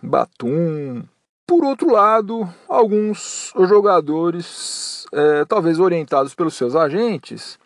Batum. 0.00 1.02
Por 1.48 1.64
outro 1.64 1.90
lado, 1.90 2.48
alguns 2.68 3.52
jogadores, 3.58 5.04
é, 5.12 5.44
talvez 5.46 5.80
orientados 5.80 6.32
pelos 6.32 6.54
seus 6.54 6.76
agentes, 6.76 7.58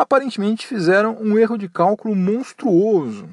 aparentemente 0.00 0.66
fizeram 0.66 1.16
um 1.20 1.38
erro 1.38 1.58
de 1.58 1.68
cálculo 1.68 2.14
monstruoso. 2.14 3.28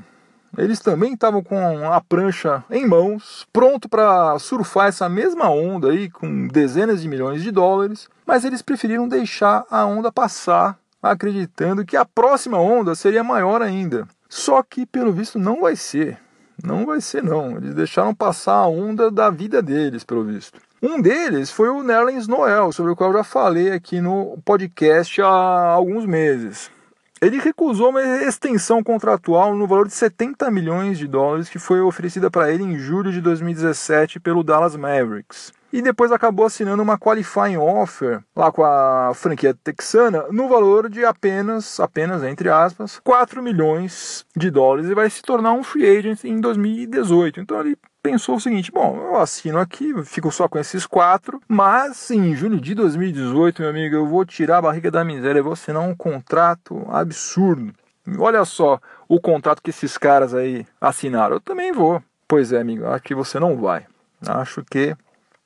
Eles 0.57 0.79
também 0.79 1.13
estavam 1.13 1.43
com 1.43 1.57
a 1.91 1.99
prancha 1.99 2.63
em 2.71 2.87
mãos, 2.87 3.45
pronto 3.51 3.89
para 3.89 4.39
surfar 4.39 4.87
essa 4.87 5.09
mesma 5.09 5.49
onda 5.49 5.89
aí 5.89 6.09
com 6.09 6.47
dezenas 6.47 7.01
de 7.01 7.07
milhões 7.07 7.43
de 7.43 7.51
dólares, 7.51 8.07
mas 8.25 8.45
eles 8.45 8.61
preferiram 8.61 9.07
deixar 9.07 9.65
a 9.69 9.85
onda 9.85 10.11
passar, 10.11 10.79
acreditando 11.03 11.85
que 11.85 11.97
a 11.97 12.05
próxima 12.05 12.57
onda 12.57 12.95
seria 12.95 13.23
maior 13.23 13.61
ainda. 13.61 14.07
Só 14.29 14.63
que 14.63 14.85
pelo 14.85 15.11
visto 15.11 15.37
não 15.37 15.61
vai 15.61 15.75
ser. 15.75 16.17
Não 16.63 16.85
vai 16.85 17.01
ser 17.01 17.21
não. 17.21 17.57
Eles 17.57 17.75
deixaram 17.75 18.15
passar 18.15 18.55
a 18.55 18.67
onda 18.67 19.11
da 19.11 19.29
vida 19.29 19.61
deles, 19.61 20.05
pelo 20.05 20.23
visto. 20.23 20.59
Um 20.81 21.01
deles 21.01 21.49
foi 21.49 21.69
o 21.69 21.81
Nerlens 21.81 22.27
Noel, 22.27 22.71
sobre 22.71 22.91
o 22.91 22.95
qual 22.95 23.11
eu 23.11 23.17
já 23.17 23.23
falei 23.23 23.71
aqui 23.71 24.01
no 24.01 24.37
podcast 24.43 25.21
há 25.21 25.27
alguns 25.27 26.05
meses. 26.05 26.69
Ele 27.21 27.39
recusou 27.39 27.89
uma 27.89 28.01
extensão 28.23 28.83
contratual 28.83 29.55
no 29.55 29.65
valor 29.65 29.87
de 29.87 29.93
70 29.93 30.51
milhões 30.51 30.97
de 30.97 31.07
dólares 31.07 31.47
que 31.47 31.57
foi 31.57 31.79
oferecida 31.79 32.29
para 32.29 32.51
ele 32.51 32.63
em 32.63 32.77
julho 32.77 33.11
de 33.11 33.21
2017 33.21 34.19
pelo 34.19 34.43
Dallas 34.43 34.75
Mavericks. 34.75 35.53
E 35.71 35.81
depois 35.81 36.11
acabou 36.11 36.45
assinando 36.45 36.83
uma 36.83 36.99
qualifying 36.99 37.57
offer 37.57 38.21
lá 38.35 38.51
com 38.51 38.63
a 38.63 39.11
franquia 39.15 39.53
texana 39.53 40.25
no 40.29 40.47
valor 40.47 40.89
de 40.89 41.03
apenas, 41.03 41.79
apenas 41.79 42.21
entre 42.23 42.49
aspas, 42.49 42.99
4 43.03 43.41
milhões 43.41 44.25
de 44.35 44.51
dólares 44.51 44.89
e 44.89 44.93
vai 44.93 45.09
se 45.09 45.21
tornar 45.21 45.53
um 45.53 45.63
free 45.63 45.97
agent 45.97 46.25
em 46.25 46.39
2018. 46.39 47.39
Então 47.39 47.59
ele 47.61 47.77
pensou 48.05 48.35
o 48.35 48.39
seguinte: 48.39 48.71
bom, 48.71 48.95
eu 48.97 49.17
assino 49.17 49.57
aqui, 49.57 49.91
fico 50.03 50.31
só 50.31 50.47
com 50.47 50.59
esses 50.59 50.85
quatro, 50.85 51.41
mas 51.47 52.11
em 52.11 52.35
julho 52.35 52.61
de 52.61 52.75
2018, 52.75 53.63
meu 53.63 53.71
amigo, 53.71 53.95
eu 53.95 54.05
vou 54.05 54.23
tirar 54.23 54.59
a 54.59 54.61
barriga 54.61 54.91
da 54.91 55.03
miséria, 55.03 55.39
eu 55.39 55.43
vou 55.43 55.53
assinar 55.53 55.81
um 55.81 55.95
contrato 55.95 56.85
absurdo. 56.89 57.73
Olha 58.19 58.45
só 58.45 58.79
o 59.09 59.19
contrato 59.19 59.63
que 59.63 59.71
esses 59.71 59.97
caras 59.97 60.35
aí 60.35 60.65
assinaram. 60.79 61.37
Eu 61.37 61.41
também 61.41 61.71
vou. 61.71 62.01
Pois 62.27 62.51
é, 62.53 62.61
amigo, 62.61 62.85
acho 62.85 63.03
que 63.03 63.15
você 63.15 63.39
não 63.39 63.57
vai. 63.57 63.87
Acho 64.27 64.63
que 64.63 64.95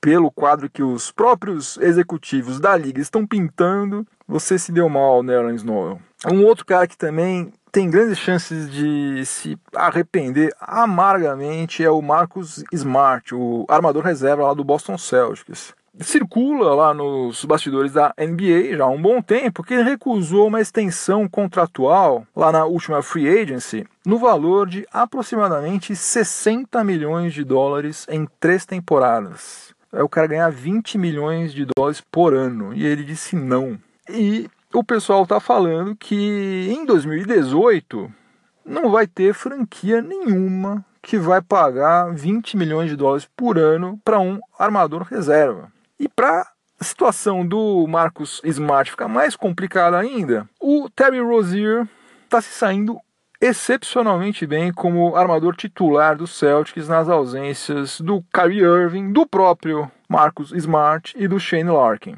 pelo 0.01 0.29
quadro 0.29 0.69
que 0.69 0.83
os 0.83 1.11
próprios 1.11 1.77
executivos 1.77 2.59
da 2.59 2.75
liga 2.75 3.01
estão 3.01 3.25
pintando, 3.25 4.05
você 4.27 4.59
se 4.59 4.71
deu 4.71 4.89
mal, 4.89 5.23
Nerlens 5.23 5.63
Noel. 5.63 5.99
Um 6.29 6.43
outro 6.43 6.65
cara 6.65 6.87
que 6.87 6.97
também 6.97 7.53
tem 7.71 7.89
grandes 7.89 8.17
chances 8.17 8.71
de 8.71 9.25
se 9.25 9.57
arrepender 9.75 10.53
amargamente 10.59 11.83
é 11.83 11.89
o 11.89 12.01
Marcus 12.01 12.63
Smart, 12.71 13.33
o 13.33 13.65
armador 13.67 14.03
reserva 14.03 14.47
lá 14.47 14.53
do 14.53 14.63
Boston 14.63 14.97
Celtics. 14.97 15.73
Circula 16.01 16.73
lá 16.73 16.93
nos 16.93 17.43
bastidores 17.43 17.91
da 17.91 18.13
NBA 18.17 18.77
já 18.77 18.85
há 18.85 18.87
um 18.87 19.01
bom 19.01 19.21
tempo 19.21 19.63
que 19.63 19.81
recusou 19.81 20.47
uma 20.47 20.61
extensão 20.61 21.27
contratual 21.27 22.25
lá 22.33 22.51
na 22.51 22.65
última 22.65 23.01
free 23.01 23.27
agency 23.27 23.85
no 24.05 24.17
valor 24.17 24.67
de 24.67 24.87
aproximadamente 24.93 25.95
60 25.95 26.83
milhões 26.83 27.33
de 27.33 27.43
dólares 27.43 28.05
em 28.09 28.25
três 28.39 28.65
temporadas. 28.65 29.73
É 29.91 30.01
o 30.01 30.07
cara 30.07 30.27
ganhar 30.27 30.49
20 30.49 30.97
milhões 30.97 31.53
de 31.53 31.65
dólares 31.75 32.01
por 32.11 32.33
ano 32.33 32.73
e 32.73 32.85
ele 32.85 33.03
disse 33.03 33.35
não. 33.35 33.77
E 34.07 34.49
o 34.73 34.83
pessoal 34.83 35.23
está 35.23 35.39
falando 35.39 35.95
que 35.95 36.69
em 36.69 36.85
2018 36.85 38.11
não 38.63 38.91
vai 38.91 39.07
ter 39.07 39.33
franquia 39.33 40.01
nenhuma 40.01 40.85
que 41.01 41.17
vai 41.17 41.41
pagar 41.41 42.13
20 42.13 42.55
milhões 42.55 42.89
de 42.89 42.95
dólares 42.95 43.27
por 43.35 43.57
ano 43.57 43.99
para 44.03 44.19
um 44.19 44.39
armador 44.57 45.03
reserva. 45.03 45.71
E 45.99 46.07
para 46.07 46.47
a 46.79 46.83
situação 46.83 47.45
do 47.45 47.85
Marcus 47.87 48.41
Smart 48.43 48.91
fica 48.91 49.07
mais 49.07 49.35
complicada 49.35 49.97
ainda, 49.97 50.47
o 50.59 50.89
Terry 50.89 51.19
Rozier 51.19 51.87
está 52.25 52.41
se 52.41 52.51
saindo 52.51 52.99
excepcionalmente 53.41 54.45
bem 54.45 54.71
como 54.71 55.15
armador 55.15 55.55
titular 55.55 56.15
do 56.15 56.27
Celtics 56.27 56.87
nas 56.87 57.07
ausências 57.09 57.99
do 58.01 58.23
Kyrie 58.33 58.61
Irving, 58.61 59.11
do 59.11 59.25
próprio 59.25 59.89
Marcus 60.07 60.51
Smart 60.51 61.15
e 61.17 61.27
do 61.27 61.39
Shane 61.39 61.69
Larkin. 61.69 62.17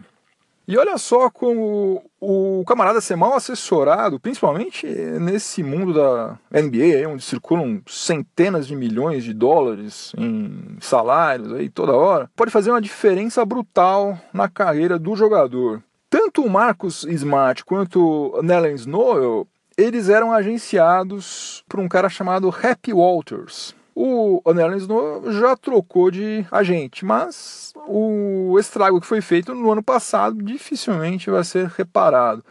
E 0.67 0.77
olha 0.77 0.98
só 0.98 1.29
como 1.29 2.03
o 2.21 2.63
camarada 2.67 3.01
ser 3.01 3.15
mal 3.15 3.33
assessorado, 3.33 4.19
principalmente 4.19 4.85
nesse 4.85 5.63
mundo 5.63 5.91
da 5.91 6.37
NBA, 6.51 7.09
onde 7.09 7.23
circulam 7.23 7.81
centenas 7.87 8.67
de 8.67 8.75
milhões 8.75 9.23
de 9.23 9.33
dólares 9.33 10.13
em 10.15 10.77
salários 10.79 11.51
aí 11.51 11.67
toda 11.67 11.93
hora, 11.93 12.29
pode 12.35 12.51
fazer 12.51 12.69
uma 12.69 12.79
diferença 12.79 13.43
brutal 13.43 14.15
na 14.31 14.47
carreira 14.47 14.99
do 14.99 15.15
jogador. 15.15 15.81
Tanto 16.11 16.43
o 16.43 16.49
Marcus 16.49 17.03
Smart 17.05 17.65
quanto 17.65 18.35
o 18.35 18.43
Nellen 18.43 18.75
Snow, 18.75 19.47
eles 19.75 20.07
eram 20.07 20.31
agenciados 20.31 21.63
por 21.67 21.79
um 21.79 21.87
cara 21.87 22.07
chamado 22.07 22.49
Happy 22.49 22.93
Walters. 22.93 23.73
O 23.93 24.41
Snow 24.77 25.31
já 25.33 25.55
trocou 25.55 26.10
de 26.10 26.45
agente, 26.50 27.03
mas 27.03 27.74
o 27.88 28.57
estrago 28.57 29.01
que 29.01 29.07
foi 29.07 29.21
feito 29.21 29.53
no 29.53 29.71
ano 29.71 29.83
passado 29.83 30.41
dificilmente 30.41 31.29
vai 31.29 31.43
ser 31.43 31.67
reparado. 31.67 32.43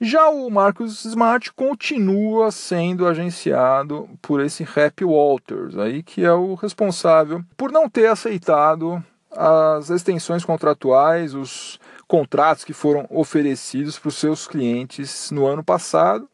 Já 0.00 0.28
o 0.28 0.50
Marcus 0.50 1.04
Smart 1.04 1.52
continua 1.52 2.50
sendo 2.50 3.06
agenciado 3.06 4.08
por 4.20 4.40
esse 4.40 4.64
Happy 4.64 5.04
Walters, 5.04 5.78
aí 5.78 6.02
que 6.02 6.24
é 6.24 6.32
o 6.32 6.54
responsável 6.54 7.42
por 7.56 7.70
não 7.70 7.88
ter 7.88 8.06
aceitado 8.06 9.02
as 9.30 9.90
extensões 9.90 10.44
contratuais, 10.44 11.34
os 11.34 11.78
contratos 12.08 12.64
que 12.64 12.72
foram 12.72 13.06
oferecidos 13.10 13.98
para 13.98 14.08
os 14.08 14.16
seus 14.16 14.48
clientes 14.48 15.30
no 15.30 15.46
ano 15.46 15.62
passado 15.62 16.28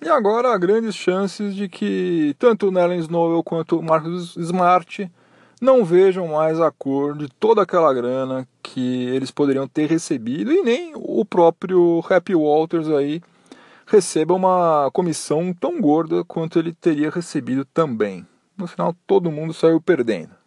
e 0.00 0.08
agora 0.08 0.52
há 0.52 0.58
grandes 0.58 0.94
chances 0.94 1.54
de 1.54 1.68
que 1.68 2.34
tanto 2.38 2.68
o 2.68 2.70
Nellen 2.70 3.00
Snowell 3.00 3.42
quanto 3.42 3.78
o 3.78 3.82
Marcus 3.82 4.36
Smart 4.36 5.10
não 5.60 5.84
vejam 5.84 6.28
mais 6.28 6.60
a 6.60 6.70
cor 6.70 7.16
de 7.16 7.28
toda 7.28 7.62
aquela 7.62 7.92
grana 7.92 8.46
que 8.62 9.06
eles 9.06 9.30
poderiam 9.30 9.66
ter 9.66 9.88
recebido 9.88 10.52
e 10.52 10.62
nem 10.62 10.92
o 10.94 11.24
próprio 11.24 12.02
Happy 12.08 12.34
Walters 12.34 12.88
aí 12.88 13.20
receba 13.86 14.34
uma 14.34 14.90
comissão 14.92 15.52
tão 15.52 15.80
gorda 15.80 16.22
quanto 16.24 16.58
ele 16.58 16.72
teria 16.72 17.10
recebido 17.10 17.64
também. 17.64 18.26
No 18.56 18.66
final, 18.66 18.94
todo 19.06 19.32
mundo 19.32 19.52
saiu 19.52 19.80
perdendo. 19.80 20.37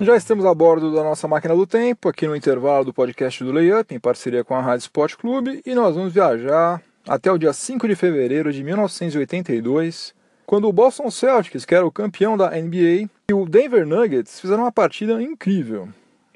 Já 0.00 0.16
estamos 0.16 0.44
a 0.44 0.52
bordo 0.52 0.92
da 0.92 1.04
nossa 1.04 1.28
máquina 1.28 1.54
do 1.54 1.66
tempo, 1.66 2.08
aqui 2.08 2.26
no 2.26 2.34
intervalo 2.34 2.84
do 2.84 2.92
podcast 2.92 3.42
do 3.44 3.52
Layup, 3.52 3.94
em 3.94 4.00
parceria 4.00 4.42
com 4.42 4.54
a 4.54 4.60
Rádio 4.60 4.82
Sport 4.82 5.14
Clube, 5.14 5.62
e 5.64 5.74
nós 5.74 5.94
vamos 5.94 6.12
viajar 6.12 6.82
até 7.08 7.30
o 7.30 7.38
dia 7.38 7.52
5 7.52 7.86
de 7.86 7.94
fevereiro 7.94 8.52
de 8.52 8.62
1982, 8.64 10.12
quando 10.44 10.68
o 10.68 10.72
Boston 10.72 11.10
Celtics, 11.10 11.64
que 11.64 11.74
era 11.74 11.86
o 11.86 11.92
campeão 11.92 12.36
da 12.36 12.50
NBA, 12.50 13.08
e 13.28 13.32
o 13.32 13.46
Denver 13.46 13.86
Nuggets 13.86 14.40
fizeram 14.40 14.64
uma 14.64 14.72
partida 14.72 15.22
incrível 15.22 15.88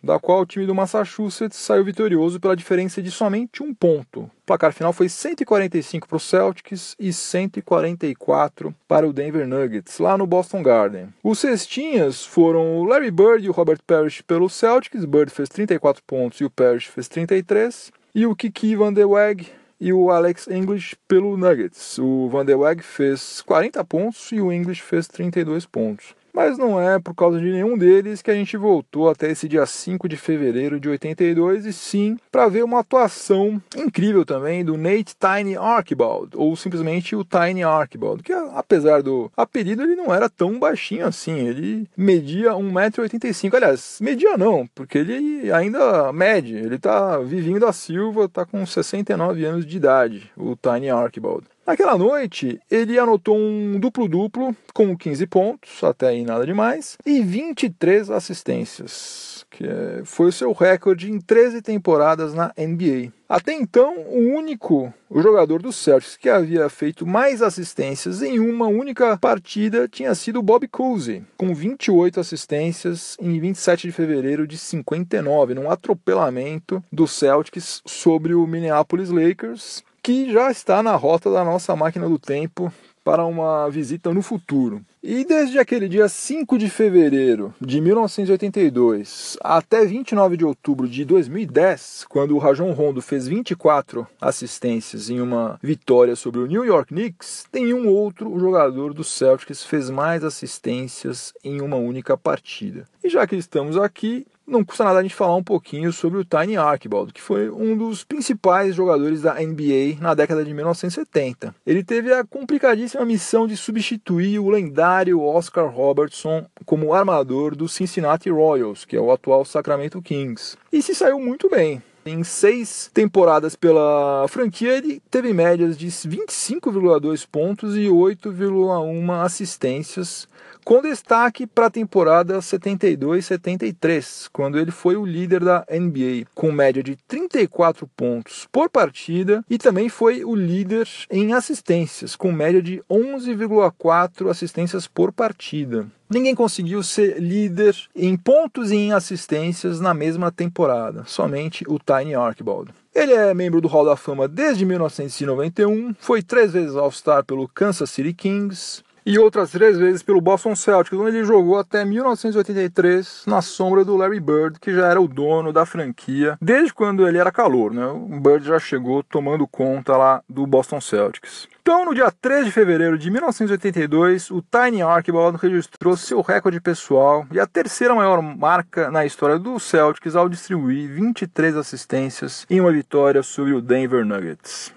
da 0.09 0.19
qual 0.19 0.41
o 0.41 0.47
time 0.47 0.65
do 0.65 0.75
Massachusetts 0.75 1.59
saiu 1.59 1.85
vitorioso 1.85 2.41
pela 2.41 2.57
diferença 2.57 3.03
de 3.03 3.11
somente 3.11 3.63
um 3.63 3.75
ponto. 3.75 4.21
O 4.21 4.31
placar 4.47 4.73
final 4.73 4.91
foi 4.91 5.07
145 5.07 6.09
para 6.09 6.17
o 6.17 6.21
Celtics 6.21 6.97
e 6.99 7.13
144 7.13 8.75
para 8.89 9.07
o 9.07 9.13
Denver 9.13 9.47
Nuggets, 9.47 9.99
lá 9.99 10.17
no 10.17 10.27
Boston 10.27 10.63
Garden. 10.63 11.09
Os 11.23 11.41
cestinhas 11.41 12.25
foram 12.25 12.79
o 12.79 12.85
Larry 12.85 13.11
Bird 13.11 13.45
e 13.45 13.51
o 13.51 13.53
Robert 13.53 13.81
Parrish 13.87 14.23
pelo 14.23 14.49
Celtics, 14.49 15.05
Bird 15.05 15.31
fez 15.31 15.51
34 15.51 16.03
pontos 16.07 16.41
e 16.41 16.45
o 16.47 16.51
Parrish 16.51 16.87
fez 16.87 17.07
33, 17.07 17.93
e 18.15 18.25
o 18.25 18.35
Kiki 18.35 18.75
Van 18.77 18.95
de 18.95 19.05
Weg 19.05 19.47
e 19.79 19.93
o 19.93 20.11
Alex 20.11 20.49
English 20.49 20.97
pelo 21.07 21.37
Nuggets. 21.37 21.99
O 21.99 22.31
Van 22.31 22.47
de 22.47 22.55
Weg 22.55 22.83
fez 22.83 23.43
40 23.43 23.85
pontos 23.85 24.33
e 24.33 24.41
o 24.41 24.51
English 24.51 24.81
fez 24.81 25.07
32 25.07 25.67
pontos. 25.67 26.17
Mas 26.39 26.57
não 26.57 26.81
é 26.81 27.01
por 27.01 27.17
causa 27.17 27.41
de 27.41 27.51
nenhum 27.51 27.77
deles 27.77 28.23
que 28.23 28.31
a 28.31 28.35
gente 28.35 28.57
voltou 28.57 29.11
até 29.11 29.29
esse 29.29 29.49
dia 29.49 29.67
5 29.67 30.09
de 30.09 30.17
fevereiro 30.17 30.79
de 30.79 30.89
82 30.89 31.67
e 31.67 31.73
sim 31.73 32.17
para 32.31 32.47
ver 32.47 32.63
uma 32.63 32.79
atuação 32.79 33.61
incrível 33.77 34.25
também 34.25 34.65
do 34.65 34.79
Nate 34.79 35.17
Tiny 35.19 35.57
Archibald, 35.57 36.37
ou 36.37 36.55
simplesmente 36.55 37.17
o 37.17 37.25
Tiny 37.25 37.65
Archibald, 37.65 38.23
que 38.23 38.33
apesar 38.33 39.03
do 39.03 39.29
apelido 39.37 39.83
ele 39.83 39.97
não 39.97 40.15
era 40.15 40.31
tão 40.31 40.61
baixinho 40.61 41.09
assim, 41.09 41.39
ele 41.41 41.89
media 41.97 42.53
1,85m. 42.53 43.55
Aliás, 43.55 43.99
media 44.01 44.39
não, 44.39 44.65
porque 44.77 44.99
ele 44.99 45.51
ainda 45.51 46.13
mede, 46.13 46.55
ele 46.55 46.79
tá 46.79 47.19
vivinho 47.19 47.59
da 47.59 47.73
Silva, 47.73 48.29
tá 48.29 48.47
com 48.47 48.65
69 48.65 49.45
anos 49.45 49.67
de 49.67 49.77
idade, 49.77 50.31
o 50.37 50.55
Tiny 50.55 50.89
Archibald. 50.89 51.45
Naquela 51.69 51.99
noite, 51.99 52.59
ele 52.71 52.99
anotou 52.99 53.37
um 53.37 53.79
duplo-duplo 53.79 54.57
com 54.73 54.97
15 54.97 55.27
pontos, 55.27 55.85
até 55.85 56.09
aí 56.09 56.25
nada 56.25 56.47
demais, 56.47 56.97
e 57.05 57.21
23 57.21 58.09
assistências, 58.09 59.45
que 59.51 59.67
é, 59.67 60.01
foi 60.03 60.29
o 60.29 60.33
seu 60.33 60.51
recorde 60.53 61.13
em 61.13 61.21
13 61.21 61.61
temporadas 61.61 62.33
na 62.33 62.55
NBA. 62.57 63.13
Até 63.29 63.53
então, 63.53 63.99
o 63.99 64.35
único 64.35 64.91
jogador 65.15 65.61
do 65.61 65.71
Celtics 65.71 66.17
que 66.17 66.31
havia 66.31 66.67
feito 66.71 67.07
mais 67.07 67.43
assistências 67.43 68.23
em 68.23 68.41
uma 68.41 68.67
única 68.67 69.19
partida 69.19 69.87
tinha 69.87 70.15
sido 70.15 70.43
Bob 70.43 70.67
Cousy, 70.69 71.23
com 71.37 71.55
28 71.55 72.19
assistências 72.19 73.15
em 73.21 73.39
27 73.39 73.89
de 73.89 73.93
fevereiro 73.93 74.47
de 74.47 74.57
59, 74.57 75.53
num 75.53 75.71
atropelamento 75.71 76.83
do 76.91 77.07
Celtics 77.07 77.83
sobre 77.85 78.35
o 78.35 78.47
Minneapolis 78.47 79.11
Lakers, 79.11 79.85
que 80.09 80.33
já 80.33 80.51
está 80.51 80.83
na 80.83 80.97
rota 80.97 81.31
da 81.31 81.45
nossa 81.45 81.77
máquina 81.77 82.09
do 82.09 82.19
tempo 82.19 82.73
para 83.05 83.27
uma 83.27 83.69
visita 83.69 84.11
no 84.11 84.23
futuro. 84.23 84.81
E 85.03 85.23
desde 85.23 85.59
aquele 85.59 85.87
dia 85.87 86.09
5 86.09 86.57
de 86.57 86.71
fevereiro 86.71 87.55
de 87.61 87.79
1982 87.79 89.37
até 89.43 89.85
29 89.85 90.39
de 90.39 90.47
outubro 90.47 90.89
de 90.89 91.05
2010, 91.05 92.07
quando 92.09 92.35
o 92.35 92.39
Rajon 92.39 92.73
Rondo 92.73 93.03
fez 93.03 93.29
24 93.29 94.07
assistências 94.19 95.11
em 95.11 95.21
uma 95.21 95.59
vitória 95.63 96.17
sobre 96.17 96.41
o 96.41 96.47
New 96.47 96.65
York 96.65 96.89
Knicks, 96.89 97.45
tem 97.53 97.75
um 97.75 97.87
outro 97.87 98.41
jogador 98.41 98.95
do 98.95 99.05
Celtics 99.05 99.63
fez 99.63 99.91
mais 99.91 100.25
assistências 100.25 101.35
em 101.45 101.61
uma 101.61 101.77
única 101.77 102.17
partida. 102.17 102.87
E 103.05 103.11
já 103.11 103.27
que 103.27 103.37
estamos 103.37 103.77
aqui, 103.77 104.27
não 104.49 104.65
custa 104.65 104.85
nada 104.85 104.99
a 104.99 105.03
gente 105.03 105.15
falar 105.15 105.37
um 105.37 105.45
pouquinho 105.45 105.93
sobre 105.93 106.19
o 106.19 106.25
Tiny 106.25 106.57
Archibald, 106.57 107.13
que 107.13 107.21
foi 107.21 107.51
um 107.51 107.77
dos 107.77 108.03
principais 108.03 108.75
jogadores 108.75 109.23
da 109.23 109.35
NBA 109.35 110.01
na 110.01 110.15
década 110.15 110.45
de 110.45 110.53
1970. 110.55 111.55
Ele 111.67 111.85
teve 111.85 112.13
a 112.13 112.25
complicadíssima 112.25 113.05
missão 113.05 113.47
de 113.47 113.57
substituir 113.57 114.39
o 114.39 114.49
lendário 114.49 115.23
Oscar 115.23 115.69
Robertson 115.69 116.47
como 116.65 116.95
armador 116.95 117.55
do 117.55 117.69
Cincinnati 117.69 118.31
Royals, 118.31 118.85
que 118.85 118.97
é 118.97 119.01
o 119.01 119.13
atual 119.13 119.45
Sacramento 119.45 120.01
Kings. 120.01 120.57
E 120.73 120.81
se 120.81 120.95
saiu 120.95 121.21
muito 121.21 121.51
bem. 121.51 121.83
Em 122.07 122.25
seis 122.25 122.91
temporadas 122.95 123.55
pela 123.55 124.25
franquia, 124.29 124.79
ele 124.79 125.03
teve 125.11 125.33
médias 125.35 125.77
de 125.77 125.89
25,2 125.89 127.27
pontos 127.31 127.77
e 127.77 127.87
8,1 127.87 129.23
assistências, 129.23 130.27
com 130.69 130.83
destaque 130.83 131.47
para 131.47 131.69
a 131.69 131.71
temporada 131.71 132.41
72-73, 132.41 134.29
quando 134.31 134.59
ele 134.59 134.71
foi 134.71 134.97
o 134.99 135.07
líder 135.07 135.43
da 135.43 135.65
NBA, 135.71 136.27
com 136.35 136.53
média 136.53 136.83
de 136.83 136.95
34 137.09 137.87
pontos 137.97 138.47
por 138.53 138.69
partida, 138.69 139.43
e 139.49 139.57
também 139.57 139.89
foi 139.89 140.23
o 140.27 140.35
líder 140.35 140.87
em 141.11 141.33
assistências, 141.33 142.15
com 142.15 142.31
média 142.31 142.61
de 142.61 142.83
11,4 142.91 144.29
assistências 144.29 144.87
por 144.87 145.11
partida. 145.11 145.87
Ninguém 146.11 146.35
conseguiu 146.35 146.83
ser 146.83 147.19
líder 147.19 147.75
em 147.97 148.15
pontos 148.15 148.71
e 148.71 148.77
em 148.77 148.93
assistências 148.93 149.81
na 149.81 149.95
mesma 149.95 150.31
temporada, 150.31 151.03
somente 151.07 151.65
o 151.67 151.79
Tiny 151.79 152.15
Archibald. 152.15 152.75
Ele 152.95 153.15
é 153.15 153.33
membro 153.33 153.63
do 153.63 153.69
Hall 153.69 153.87
da 153.87 153.97
Fama 153.97 154.29
desde 154.29 154.67
1991, 154.67 155.95
foi 155.99 156.23
três 156.23 156.53
vezes 156.53 156.77
All-Star 156.77 157.25
pelo 157.25 157.49
Kansas 157.49 157.89
City 157.89 158.13
Kings, 158.13 158.83
e 159.09 159.19
outras 159.19 159.51
três 159.51 159.79
vezes 159.79 160.03
pelo 160.03 160.21
Boston 160.21 160.55
Celtics, 160.55 160.99
onde 160.99 161.17
ele 161.17 161.25
jogou 161.25 161.59
até 161.59 161.83
1983 161.83 163.23
na 163.27 163.41
sombra 163.41 163.83
do 163.83 163.97
Larry 163.97 164.21
Bird, 164.21 164.61
que 164.61 164.75
já 164.75 164.87
era 164.87 165.01
o 165.01 165.09
dono 165.09 165.51
da 165.51 165.65
franquia 165.65 166.37
desde 166.43 166.75
quando 166.75 167.09
ele 167.09 167.17
era 167.17 167.33
calor. 167.33 167.73
Né? 167.73 167.87
O 167.87 168.21
Bird 168.21 168.47
já 168.47 168.59
chegou 168.59 169.03
tomando 169.03 169.49
conta 169.49 169.97
lá 169.97 170.23
do 170.29 170.47
Boston 170.47 170.79
Celtics. 170.79 171.49
Então, 171.63 171.87
no 171.87 171.95
dia 171.95 172.13
3 172.21 172.45
de 172.45 172.53
fevereiro 172.53 172.99
de 172.99 173.11
1982, 173.11 174.31
o 174.31 174.43
Tiny 174.43 174.83
Archibald 174.83 175.39
registrou 175.39 175.97
seu 175.97 176.21
recorde 176.21 176.61
pessoal 176.61 177.27
e 177.33 177.41
a 177.41 177.47
terceira 177.47 177.95
maior 177.95 178.21
marca 178.21 178.91
na 178.91 179.07
história 179.07 179.39
do 179.39 179.59
Celtics 179.59 180.17
ao 180.17 180.29
distribuir 180.29 180.87
23 180.87 181.57
assistências 181.57 182.45
em 182.51 182.61
uma 182.61 182.73
vitória 182.73 183.23
sobre 183.23 183.55
o 183.55 183.63
Denver 183.63 184.05
Nuggets. 184.05 184.71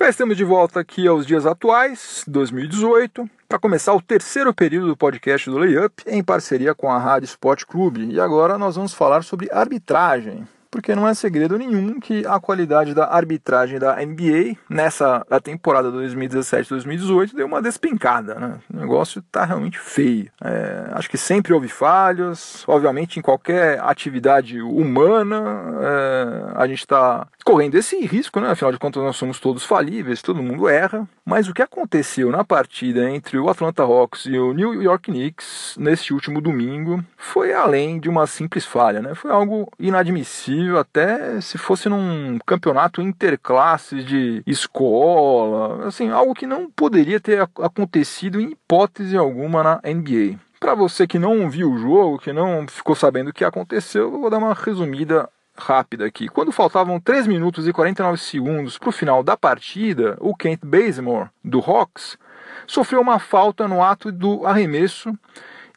Mas 0.00 0.14
estamos 0.14 0.34
de 0.34 0.44
volta 0.44 0.80
aqui 0.80 1.06
aos 1.06 1.26
dias 1.26 1.44
atuais, 1.44 2.24
2018, 2.26 3.28
para 3.46 3.58
começar 3.58 3.92
o 3.92 4.00
terceiro 4.00 4.54
período 4.54 4.86
do 4.86 4.96
podcast 4.96 5.50
do 5.50 5.58
Layup 5.58 6.02
em 6.06 6.24
parceria 6.24 6.74
com 6.74 6.90
a 6.90 6.96
Rádio 6.96 7.26
Sport 7.26 7.66
Clube. 7.66 8.06
E 8.10 8.18
agora 8.18 8.56
nós 8.56 8.76
vamos 8.76 8.94
falar 8.94 9.22
sobre 9.22 9.50
arbitragem 9.52 10.48
porque 10.70 10.94
não 10.94 11.08
é 11.08 11.14
segredo 11.14 11.58
nenhum 11.58 11.98
que 11.98 12.24
a 12.26 12.38
qualidade 12.38 12.94
da 12.94 13.12
arbitragem 13.12 13.78
da 13.78 13.96
NBA 13.96 14.56
nessa 14.68 15.26
da 15.28 15.40
temporada 15.40 15.90
2017-2018 15.90 17.34
deu 17.34 17.46
uma 17.46 17.60
despencada, 17.60 18.34
né? 18.36 18.58
O 18.72 18.76
negócio 18.76 19.22
tá 19.30 19.44
realmente 19.44 19.78
feio. 19.78 20.30
É, 20.42 20.90
acho 20.92 21.10
que 21.10 21.18
sempre 21.18 21.52
houve 21.52 21.68
falhas, 21.68 22.64
obviamente 22.66 23.18
em 23.18 23.22
qualquer 23.22 23.80
atividade 23.80 24.60
humana 24.60 25.42
é, 25.80 26.52
a 26.54 26.66
gente 26.66 26.80
está 26.80 27.26
correndo 27.44 27.74
esse 27.74 27.98
risco, 28.06 28.38
né? 28.40 28.50
Afinal 28.50 28.72
de 28.72 28.78
contas 28.78 29.02
nós 29.02 29.16
somos 29.16 29.40
todos 29.40 29.64
falíveis, 29.64 30.22
todo 30.22 30.42
mundo 30.42 30.68
erra. 30.68 31.08
Mas 31.24 31.48
o 31.48 31.54
que 31.54 31.62
aconteceu 31.62 32.30
na 32.30 32.44
partida 32.44 33.08
entre 33.08 33.38
o 33.38 33.48
Atlanta 33.48 33.82
Hawks 33.82 34.26
e 34.26 34.38
o 34.38 34.52
New 34.52 34.82
York 34.82 35.10
Knicks 35.10 35.76
neste 35.78 36.12
último 36.12 36.40
domingo 36.40 37.04
foi 37.16 37.52
além 37.52 38.00
de 38.00 38.08
uma 38.08 38.26
simples 38.26 38.64
falha, 38.64 39.00
né? 39.00 39.14
Foi 39.14 39.30
algo 39.30 39.70
inadmissível 39.78 40.59
possível 40.60 40.78
até 40.78 41.40
se 41.40 41.56
fosse 41.56 41.88
num 41.88 42.38
campeonato 42.44 43.00
interclasses 43.00 44.04
de 44.04 44.42
escola, 44.46 45.86
assim, 45.86 46.10
algo 46.10 46.34
que 46.34 46.46
não 46.46 46.70
poderia 46.70 47.18
ter 47.18 47.40
acontecido 47.40 48.40
em 48.40 48.50
hipótese 48.50 49.16
alguma 49.16 49.62
na 49.62 49.80
NBA. 49.82 50.38
Para 50.58 50.74
você 50.74 51.06
que 51.06 51.18
não 51.18 51.48
viu 51.48 51.72
o 51.72 51.78
jogo, 51.78 52.18
que 52.18 52.32
não 52.32 52.66
ficou 52.68 52.94
sabendo 52.94 53.30
o 53.30 53.32
que 53.32 53.44
aconteceu, 53.44 54.02
eu 54.02 54.20
vou 54.20 54.28
dar 54.28 54.38
uma 54.38 54.52
resumida 54.52 55.28
rápida 55.56 56.04
aqui. 56.04 56.28
Quando 56.28 56.52
faltavam 56.52 57.00
3 57.00 57.26
minutos 57.26 57.66
e 57.66 57.72
49 57.72 58.18
segundos 58.18 58.76
para 58.76 58.90
o 58.90 58.92
final 58.92 59.22
da 59.22 59.36
partida, 59.36 60.16
o 60.20 60.36
Kent 60.36 60.60
Bazemore, 60.62 61.30
do 61.42 61.60
Hawks, 61.60 62.18
sofreu 62.66 63.00
uma 63.00 63.18
falta 63.18 63.66
no 63.66 63.82
ato 63.82 64.12
do 64.12 64.46
arremesso 64.46 65.14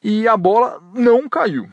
e 0.04 0.28
a 0.28 0.36
bola 0.36 0.82
não 0.94 1.30
caiu. 1.30 1.70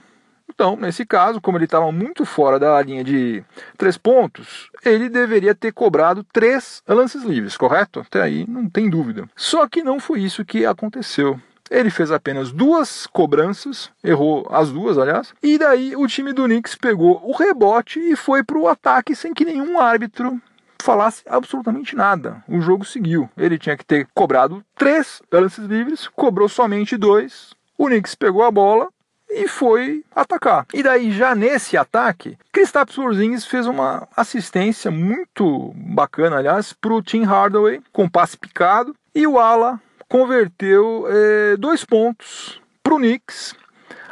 Então, 0.61 0.77
nesse 0.77 1.07
caso, 1.07 1.40
como 1.40 1.57
ele 1.57 1.64
estava 1.64 1.90
muito 1.90 2.27
fora 2.27 2.59
da 2.59 2.83
linha 2.83 3.03
de 3.03 3.42
três 3.79 3.96
pontos, 3.96 4.70
ele 4.85 5.09
deveria 5.09 5.55
ter 5.55 5.73
cobrado 5.73 6.23
três 6.23 6.83
lances 6.87 7.23
livres, 7.23 7.57
correto? 7.57 8.01
Até 8.01 8.20
aí 8.20 8.44
não 8.46 8.68
tem 8.68 8.90
dúvida. 8.90 9.27
Só 9.35 9.66
que 9.66 9.83
não 9.83 9.99
foi 9.99 10.20
isso 10.20 10.44
que 10.44 10.66
aconteceu. 10.66 11.40
Ele 11.70 11.88
fez 11.88 12.11
apenas 12.11 12.53
duas 12.53 13.07
cobranças, 13.07 13.90
errou 14.05 14.46
as 14.51 14.70
duas, 14.70 14.99
aliás, 14.99 15.33
e 15.42 15.57
daí 15.57 15.96
o 15.96 16.07
time 16.07 16.31
do 16.31 16.44
Knicks 16.44 16.75
pegou 16.75 17.23
o 17.25 17.33
rebote 17.35 17.99
e 17.99 18.14
foi 18.14 18.44
para 18.44 18.59
o 18.59 18.68
ataque 18.68 19.16
sem 19.16 19.33
que 19.33 19.46
nenhum 19.46 19.81
árbitro 19.81 20.38
falasse 20.83 21.23
absolutamente 21.27 21.96
nada. 21.96 22.44
O 22.46 22.61
jogo 22.61 22.85
seguiu. 22.85 23.31
Ele 23.35 23.59
tinha 23.59 23.79
que 23.79 23.85
ter 23.87 24.07
cobrado 24.14 24.62
três 24.77 25.23
lances 25.33 25.64
livres, 25.64 26.07
cobrou 26.07 26.51
somente 26.51 26.99
dois. 26.99 27.55
O 27.79 27.87
Knicks 27.87 28.14
pegou 28.14 28.42
a 28.42 28.51
bola, 28.51 28.90
e 29.30 29.48
foi 29.48 30.04
atacar. 30.14 30.66
E 30.72 30.82
daí, 30.82 31.12
já 31.12 31.34
nesse 31.34 31.76
ataque, 31.76 32.36
Kristaps 32.52 32.94
Porzingis 32.94 33.44
fez 33.44 33.66
uma 33.66 34.06
assistência 34.16 34.90
muito 34.90 35.72
bacana, 35.76 36.38
aliás, 36.38 36.72
para 36.72 36.92
o 36.92 37.02
Tim 37.02 37.24
Hardaway, 37.24 37.80
com 37.92 38.08
passe 38.08 38.36
picado, 38.36 38.94
e 39.14 39.26
o 39.26 39.38
Ala 39.38 39.80
converteu 40.08 41.06
é, 41.08 41.56
dois 41.56 41.84
pontos 41.84 42.60
para 42.82 42.94
o 42.94 42.98
Knicks, 42.98 43.54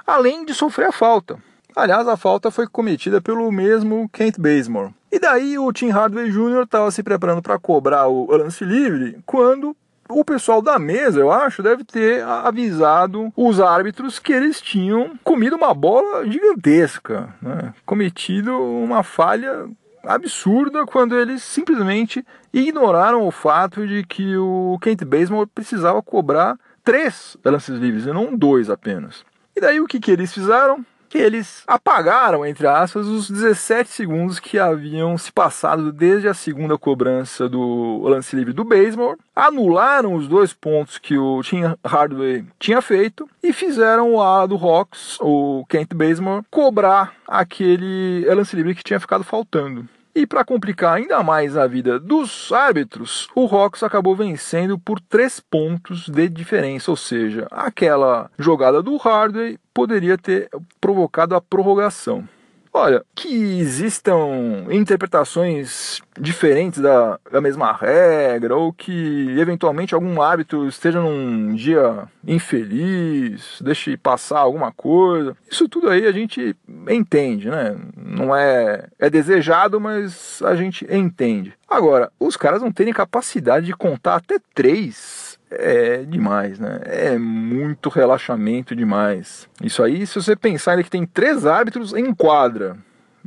além 0.06 0.44
de 0.44 0.54
sofrer 0.54 0.88
a 0.88 0.92
falta. 0.92 1.38
Aliás, 1.74 2.08
a 2.08 2.16
falta 2.16 2.50
foi 2.50 2.66
cometida 2.66 3.20
pelo 3.20 3.50
mesmo 3.52 4.08
Kent 4.12 4.38
Bazemore. 4.38 4.94
E 5.10 5.18
daí 5.18 5.58
o 5.58 5.72
Tim 5.72 5.88
Hardaway 5.90 6.30
Jr. 6.30 6.64
estava 6.64 6.90
se 6.90 7.02
preparando 7.02 7.40
para 7.40 7.58
cobrar 7.58 8.08
o 8.08 8.26
lance 8.26 8.64
livre 8.64 9.18
quando 9.24 9.76
o 10.08 10.24
pessoal 10.24 10.62
da 10.62 10.78
mesa, 10.78 11.20
eu 11.20 11.30
acho, 11.30 11.62
deve 11.62 11.84
ter 11.84 12.22
avisado 12.22 13.32
os 13.36 13.60
árbitros 13.60 14.18
que 14.18 14.32
eles 14.32 14.60
tinham 14.60 15.18
comido 15.22 15.56
uma 15.56 15.74
bola 15.74 16.26
gigantesca, 16.26 17.34
né? 17.40 17.74
cometido 17.84 18.52
uma 18.52 19.02
falha 19.02 19.68
absurda 20.04 20.86
quando 20.86 21.16
eles 21.16 21.42
simplesmente 21.42 22.24
ignoraram 22.52 23.26
o 23.26 23.30
fato 23.30 23.86
de 23.86 24.04
que 24.04 24.36
o 24.36 24.78
Kent 24.80 25.04
Bazemore 25.04 25.50
precisava 25.54 26.02
cobrar 26.02 26.58
três 26.82 27.36
lances 27.44 27.78
livres 27.78 28.06
e 28.06 28.12
não 28.12 28.34
dois 28.34 28.70
apenas. 28.70 29.24
E 29.54 29.60
daí 29.60 29.80
o 29.80 29.86
que, 29.86 30.00
que 30.00 30.10
eles 30.10 30.32
fizeram? 30.32 30.84
Que 31.08 31.18
eles 31.18 31.62
apagaram, 31.66 32.44
entre 32.44 32.66
aspas, 32.66 33.06
os 33.06 33.30
17 33.30 33.90
segundos 33.90 34.38
que 34.38 34.58
haviam 34.58 35.16
se 35.16 35.32
passado 35.32 35.92
desde 35.92 36.28
a 36.28 36.34
segunda 36.34 36.76
cobrança 36.76 37.48
do 37.48 38.02
lance 38.04 38.36
livre 38.36 38.52
do 38.52 38.64
Bazemore, 38.64 39.18
anularam 39.34 40.14
os 40.14 40.28
dois 40.28 40.52
pontos 40.52 40.98
que 40.98 41.16
o 41.16 41.42
Tim 41.42 41.62
Hardaway 41.84 42.44
tinha 42.58 42.82
feito 42.82 43.28
e 43.42 43.52
fizeram 43.52 44.14
o 44.14 44.22
A 44.22 44.46
do 44.46 44.56
Hawks, 44.56 45.18
o 45.20 45.64
Kent 45.68 45.94
Bazemore, 45.94 46.44
cobrar 46.50 47.14
aquele 47.26 48.24
lance 48.34 48.54
livre 48.54 48.74
que 48.74 48.84
tinha 48.84 49.00
ficado 49.00 49.24
faltando. 49.24 49.88
E 50.18 50.26
para 50.26 50.44
complicar 50.44 50.96
ainda 50.96 51.22
mais 51.22 51.56
a 51.56 51.64
vida 51.68 51.96
dos 51.96 52.50
árbitros, 52.50 53.28
o 53.36 53.46
Hawks 53.46 53.84
acabou 53.84 54.16
vencendo 54.16 54.76
por 54.76 54.98
três 54.98 55.38
pontos 55.38 56.08
de 56.08 56.28
diferença, 56.28 56.90
ou 56.90 56.96
seja, 56.96 57.46
aquela 57.52 58.28
jogada 58.36 58.82
do 58.82 58.96
Hardway 58.96 59.60
poderia 59.72 60.18
ter 60.18 60.50
provocado 60.80 61.36
a 61.36 61.40
prorrogação. 61.40 62.28
Olha, 62.72 63.04
que 63.14 63.58
existam 63.60 64.66
interpretações 64.70 66.00
diferentes 66.18 66.80
da, 66.80 67.18
da 67.30 67.40
mesma 67.40 67.72
regra, 67.72 68.56
ou 68.56 68.72
que 68.72 69.36
eventualmente 69.38 69.94
algum 69.94 70.20
hábito 70.20 70.66
esteja 70.66 71.00
num 71.00 71.54
dia 71.54 72.08
infeliz, 72.26 73.58
deixe 73.60 73.96
passar 73.96 74.40
alguma 74.40 74.72
coisa. 74.72 75.36
Isso 75.50 75.68
tudo 75.68 75.88
aí 75.88 76.06
a 76.06 76.12
gente 76.12 76.56
entende, 76.88 77.48
né? 77.50 77.76
Não 77.96 78.34
é, 78.34 78.86
é 78.98 79.10
desejado, 79.10 79.80
mas 79.80 80.40
a 80.42 80.54
gente 80.54 80.86
entende. 80.90 81.54
Agora, 81.68 82.10
os 82.18 82.36
caras 82.36 82.62
não 82.62 82.72
terem 82.72 82.92
capacidade 82.92 83.66
de 83.66 83.74
contar 83.74 84.16
até 84.16 84.38
três 84.54 85.27
é 85.50 85.98
demais, 85.98 86.58
né? 86.58 86.80
É 86.84 87.18
muito 87.18 87.88
relaxamento 87.88 88.74
demais. 88.74 89.48
Isso 89.62 89.82
aí, 89.82 90.06
se 90.06 90.14
você 90.14 90.36
pensar 90.36 90.82
que 90.82 90.90
tem 90.90 91.06
três 91.06 91.46
árbitros 91.46 91.92
em 91.92 92.14
quadra, 92.14 92.76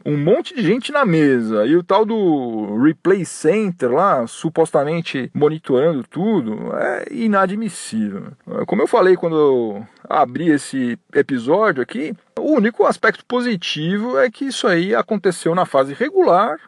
um 0.06 0.18
monte 0.18 0.56
de 0.56 0.64
gente 0.64 0.92
na 0.92 1.06
mesa 1.06 1.66
e 1.66 1.76
o 1.76 1.84
tal 1.84 2.06
do 2.06 2.78
replay 2.84 3.24
center 3.24 3.92
lá, 3.92 4.26
supostamente 4.26 5.30
monitorando 5.34 6.04
tudo, 6.04 6.74
é 6.76 7.06
inadmissível. 7.12 8.32
Como 8.66 8.82
eu 8.82 8.88
falei 8.88 9.16
quando 9.16 9.84
eu 10.10 10.16
abri 10.16 10.50
esse 10.50 10.98
episódio 11.14 11.82
aqui, 11.82 12.14
o 12.40 12.54
único 12.54 12.86
aspecto 12.86 13.24
positivo 13.26 14.18
é 14.18 14.30
que 14.30 14.46
isso 14.46 14.68
aí 14.68 14.96
aconteceu 14.96 15.54
na 15.54 15.66
fase 15.66 15.94
regular, 15.94 16.60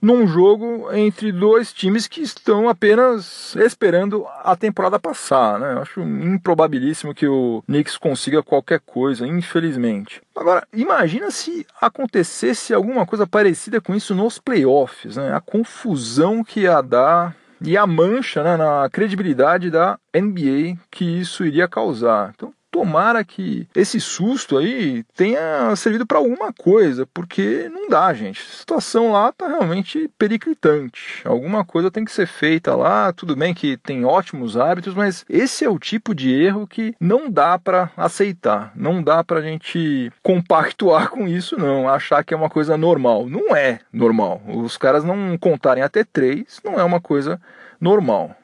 num 0.00 0.26
jogo 0.26 0.92
entre 0.92 1.30
dois 1.30 1.72
times 1.72 2.08
que 2.08 2.20
estão 2.20 2.68
apenas 2.68 3.54
esperando 3.56 4.26
a 4.42 4.56
temporada 4.56 4.98
passar. 4.98 5.58
Né? 5.58 5.80
Acho 5.80 6.00
improbabilíssimo 6.00 7.14
que 7.14 7.26
o 7.26 7.62
Knicks 7.66 7.96
consiga 7.96 8.42
qualquer 8.42 8.80
coisa, 8.80 9.26
infelizmente. 9.26 10.20
Agora, 10.34 10.66
imagina 10.72 11.30
se 11.30 11.66
acontecesse 11.80 12.74
alguma 12.74 13.06
coisa 13.06 13.26
parecida 13.26 13.80
com 13.80 13.94
isso 13.94 14.14
nos 14.14 14.38
playoffs, 14.38 15.16
né? 15.16 15.34
a 15.34 15.40
confusão 15.40 16.42
que 16.42 16.60
ia 16.60 16.80
dar 16.80 17.36
e 17.64 17.76
a 17.76 17.86
mancha 17.86 18.42
né, 18.42 18.56
na 18.56 18.88
credibilidade 18.90 19.70
da 19.70 19.98
NBA 20.14 20.76
que 20.90 21.04
isso 21.04 21.44
iria 21.44 21.68
causar. 21.68 22.32
Então, 22.34 22.52
tomara 22.72 23.22
que 23.22 23.68
esse 23.76 24.00
susto 24.00 24.56
aí 24.56 25.04
tenha 25.14 25.76
servido 25.76 26.06
para 26.06 26.16
alguma 26.16 26.52
coisa, 26.52 27.06
porque 27.06 27.70
não 27.70 27.88
dá, 27.88 28.12
gente. 28.14 28.40
A 28.40 28.58
situação 28.58 29.12
lá 29.12 29.30
tá 29.30 29.46
realmente 29.46 30.10
periclitante. 30.18 31.20
Alguma 31.24 31.64
coisa 31.66 31.90
tem 31.90 32.04
que 32.04 32.10
ser 32.10 32.26
feita 32.26 32.74
lá. 32.74 33.12
Tudo 33.12 33.36
bem 33.36 33.52
que 33.52 33.76
tem 33.76 34.06
ótimos 34.06 34.56
hábitos, 34.56 34.94
mas 34.94 35.24
esse 35.28 35.64
é 35.66 35.68
o 35.68 35.78
tipo 35.78 36.14
de 36.14 36.32
erro 36.32 36.66
que 36.66 36.94
não 36.98 37.30
dá 37.30 37.58
para 37.58 37.90
aceitar. 37.94 38.72
Não 38.74 39.02
dá 39.02 39.22
para 39.22 39.40
a 39.40 39.42
gente 39.42 40.10
compactuar 40.22 41.10
com 41.10 41.28
isso, 41.28 41.58
não. 41.58 41.86
Achar 41.86 42.24
que 42.24 42.32
é 42.32 42.36
uma 42.36 42.48
coisa 42.48 42.76
normal. 42.76 43.28
Não 43.28 43.54
é 43.54 43.80
normal. 43.92 44.40
Os 44.48 44.78
caras 44.78 45.04
não 45.04 45.36
contarem 45.36 45.82
até 45.82 46.02
três 46.04 46.58
não 46.64 46.80
é 46.80 46.84
uma 46.84 47.00
coisa 47.00 47.38
normal. 47.78 48.34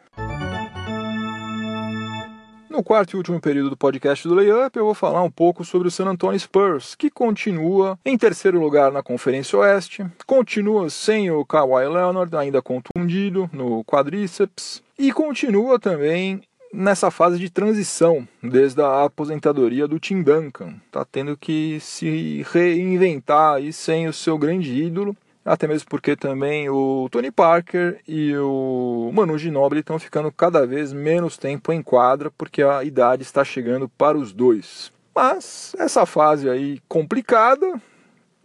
No 2.78 2.84
quarto 2.84 3.14
e 3.14 3.16
último 3.16 3.40
período 3.40 3.70
do 3.70 3.76
podcast 3.76 4.28
do 4.28 4.36
Layup, 4.36 4.76
eu 4.76 4.84
vou 4.84 4.94
falar 4.94 5.20
um 5.24 5.30
pouco 5.30 5.64
sobre 5.64 5.88
o 5.88 5.90
San 5.90 6.06
Antonio 6.06 6.38
Spurs, 6.38 6.94
que 6.94 7.10
continua 7.10 7.98
em 8.04 8.16
terceiro 8.16 8.60
lugar 8.60 8.92
na 8.92 9.02
Conferência 9.02 9.58
Oeste, 9.58 10.06
continua 10.24 10.88
sem 10.88 11.28
o 11.28 11.44
Kawhi 11.44 11.88
Leonard, 11.88 12.36
ainda 12.36 12.62
contundido 12.62 13.50
no 13.52 13.82
quadríceps, 13.82 14.80
e 14.96 15.12
continua 15.12 15.76
também 15.80 16.40
nessa 16.72 17.10
fase 17.10 17.36
de 17.36 17.50
transição, 17.50 18.28
desde 18.40 18.80
a 18.80 19.06
aposentadoria 19.06 19.88
do 19.88 19.98
Tim 19.98 20.22
Duncan. 20.22 20.74
Está 20.86 21.04
tendo 21.04 21.36
que 21.36 21.80
se 21.80 22.46
reinventar 22.52 23.54
aí 23.54 23.72
sem 23.72 24.06
o 24.06 24.12
seu 24.12 24.38
grande 24.38 24.72
ídolo. 24.72 25.16
Até 25.48 25.66
mesmo 25.66 25.88
porque 25.88 26.14
também 26.14 26.68
o 26.68 27.08
Tony 27.10 27.30
Parker 27.30 28.00
e 28.06 28.36
o 28.36 29.10
Manu 29.14 29.38
Ginobili 29.38 29.80
estão 29.80 29.98
ficando 29.98 30.30
cada 30.30 30.66
vez 30.66 30.92
menos 30.92 31.38
tempo 31.38 31.72
em 31.72 31.82
quadra, 31.82 32.30
porque 32.36 32.62
a 32.62 32.84
idade 32.84 33.22
está 33.22 33.42
chegando 33.42 33.88
para 33.88 34.18
os 34.18 34.32
dois. 34.32 34.92
Mas 35.14 35.74
essa 35.78 36.04
fase 36.04 36.48
aí 36.50 36.80
complicada, 36.86 37.80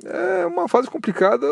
é 0.05 0.45
uma 0.45 0.67
fase 0.67 0.89
complicada 0.89 1.45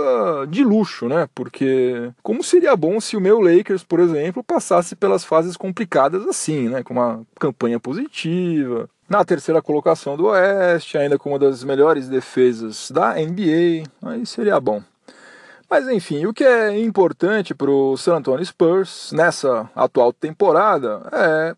de 0.48 0.64
luxo, 0.64 1.08
né? 1.08 1.28
Porque 1.36 2.12
como 2.24 2.44
seria 2.44 2.76
bom 2.76 3.00
se 3.00 3.18
o 3.18 3.22
meu 3.22 3.40
Lakers, 3.42 3.84
por 3.84 4.00
exemplo, 4.00 4.44
passasse 4.44 4.96
pelas 4.96 5.24
fases 5.26 5.58
complicadas 5.58 6.26
assim, 6.26 6.70
né? 6.70 6.82
Com 6.82 6.94
uma 6.94 7.22
campanha 7.40 7.80
positiva, 7.80 8.90
na 9.10 9.26
terceira 9.26 9.62
colocação 9.62 10.16
do 10.16 10.28
Oeste, 10.28 10.98
ainda 10.98 11.20
com 11.20 11.32
uma 11.32 11.40
das 11.40 11.62
melhores 11.64 12.08
defesas 12.08 12.90
da 12.90 13.16
NBA, 13.16 13.84
aí 14.02 14.26
seria 14.26 14.58
bom. 14.58 14.82
Mas 15.72 15.88
enfim, 15.88 16.26
o 16.26 16.34
que 16.34 16.44
é 16.44 16.78
importante 16.82 17.56
para 17.56 17.72
o 17.72 17.96
San 17.96 18.18
Antonio 18.18 18.46
Spurs 18.46 19.14
nessa 19.14 19.70
atual 19.74 20.12
temporada 20.12 21.08
é 21.14 21.56